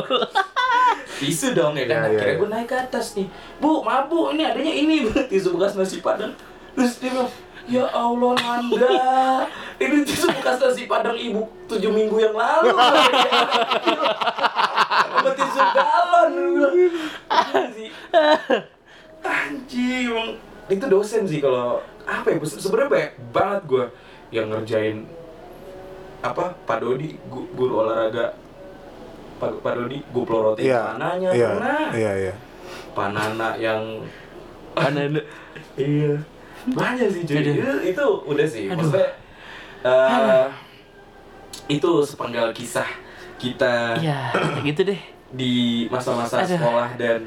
[1.21, 2.41] tisu dong ya kan Iya, iya, akhirnya iya.
[2.41, 3.29] gue naik ke atas nih
[3.61, 6.33] bu maaf bu ini adanya ini tisu bekas nasi padang
[6.73, 7.29] terus dia bilang
[7.71, 8.91] ya Allah Nanda
[9.83, 12.75] ini tisu bekas nasi padang ibu tujuh minggu yang lalu
[15.13, 16.33] sama tisu galon.
[19.21, 20.09] Anjing.
[20.09, 20.29] emang
[20.67, 23.85] itu dosen sih kalau apa ya Se- sebenarnya banyak banget gue
[24.31, 25.05] yang ngerjain
[26.21, 28.35] apa Pak Dodi gu- guru olahraga
[29.37, 30.81] Pak, Pak Dodi gue pelorotin Iya.
[30.91, 31.49] panahnya Iya.
[31.51, 32.35] pernah Iya, iya.
[32.91, 33.83] Pak Nana yang
[34.71, 35.01] Mana
[35.77, 36.15] iya
[36.67, 37.55] banyak sih cuy Aduh.
[37.55, 38.77] itu, itu udah sih Aduh.
[38.79, 39.09] maksudnya
[39.83, 40.45] eh,
[41.69, 42.87] itu sepenggal kisah
[43.37, 44.29] kita Ya,
[44.61, 45.01] gitu deh.
[45.31, 45.53] di
[45.87, 46.53] masa-masa Aduh.
[46.53, 47.25] sekolah dan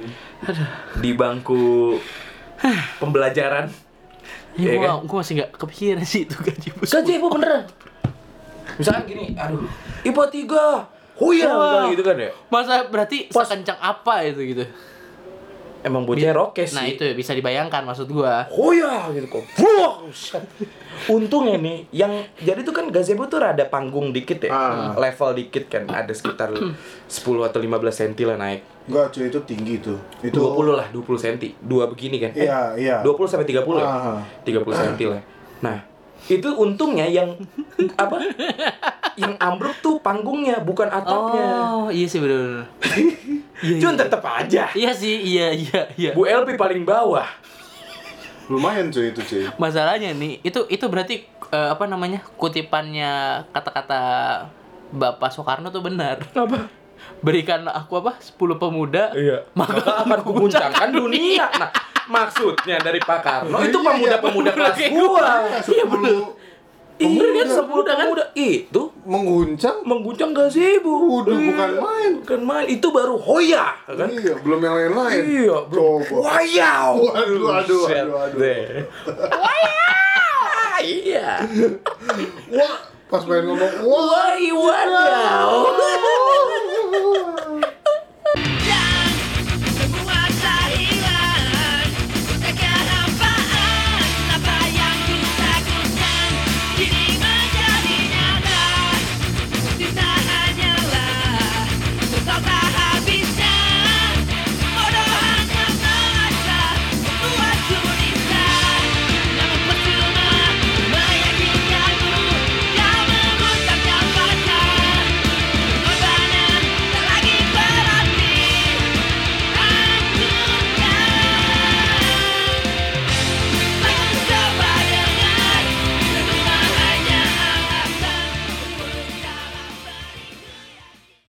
[0.98, 1.98] di bangku
[2.98, 3.68] pembelajaran
[4.54, 4.96] Ya, Iya gua, kan?
[5.04, 6.86] gua masih gak kepikiran sih itu gaji bos.
[6.88, 7.66] gaji ibu beneran
[8.74, 9.66] misalkan gini aduh
[10.04, 10.66] IPA tiga
[11.16, 11.58] huya Wah.
[11.58, 14.64] misalnya gitu kan ya Masa berarti sekencang apa itu gitu?
[15.84, 18.48] Emang bocah rokes Nah sih itu ya, bisa dibayangkan maksud gua.
[18.50, 19.44] Hoya gitu kok.
[21.04, 24.96] Untungnya nih, yang jadi tuh kan gazebo tuh rada panggung dikit ya, Ah.
[24.96, 28.62] level dikit kan, ada sekitar 10 atau 15 cm lah naik.
[28.88, 30.00] Enggak cuy itu tinggi tuh.
[30.20, 31.60] Itu 20 lah, 20 cm.
[31.60, 32.32] Dua begini kan.
[32.32, 32.96] Eh, Iya, iya.
[33.04, 33.88] 20 sampai 30 ya?
[33.88, 34.20] Ah.
[34.48, 35.22] 30 cm lah.
[35.60, 35.78] Nah,
[36.24, 37.36] itu untungnya yang
[38.00, 38.24] apa?
[39.14, 41.48] yang ambruk tuh panggungnya, bukan atapnya.
[41.70, 42.66] Oh, iya sih bener.
[43.64, 44.02] Iya, Cuman iya.
[44.04, 44.64] tetep aja.
[44.76, 46.12] Iya sih, iya iya iya.
[46.12, 47.26] Bu LP paling bawah.
[48.52, 49.48] lumayan cuy itu cuy.
[49.56, 52.20] Masalahnya nih, itu itu berarti eh, apa namanya?
[52.36, 54.02] kutipannya kata-kata
[54.92, 56.20] Bapak Soekarno tuh benar.
[56.36, 56.68] Apa?
[57.24, 58.20] Berikan aku apa?
[58.20, 59.16] 10 pemuda.
[59.16, 59.48] Iya.
[59.56, 61.48] Maka akan kuguncangkan dunia.
[61.56, 61.72] Nah,
[62.12, 65.48] maksudnya dari Pak Karno itu pemuda-pemuda kelas gua.
[65.64, 66.16] Iya bener.
[67.04, 67.52] Iya kan Pemuda.
[67.52, 69.78] sepuluh pemuda itu Mengguncang?
[69.84, 71.20] mengguncang gazebo.
[71.20, 72.12] Waduh, bukan main.
[72.24, 72.66] Bukan main.
[72.72, 74.08] Itu baru hoya, kan?
[74.08, 75.22] Iya, belum yang lain-lain.
[75.28, 76.00] Iya, bro.
[76.00, 76.40] Coba.
[76.40, 76.92] Wayaw.
[77.04, 78.88] Waduh, aduh, aduh, aduh.
[79.28, 80.80] Wayaw.
[80.84, 81.44] Iya.
[82.50, 82.76] Wah,
[83.08, 85.52] pas pengen ngomong, wah, wadaw.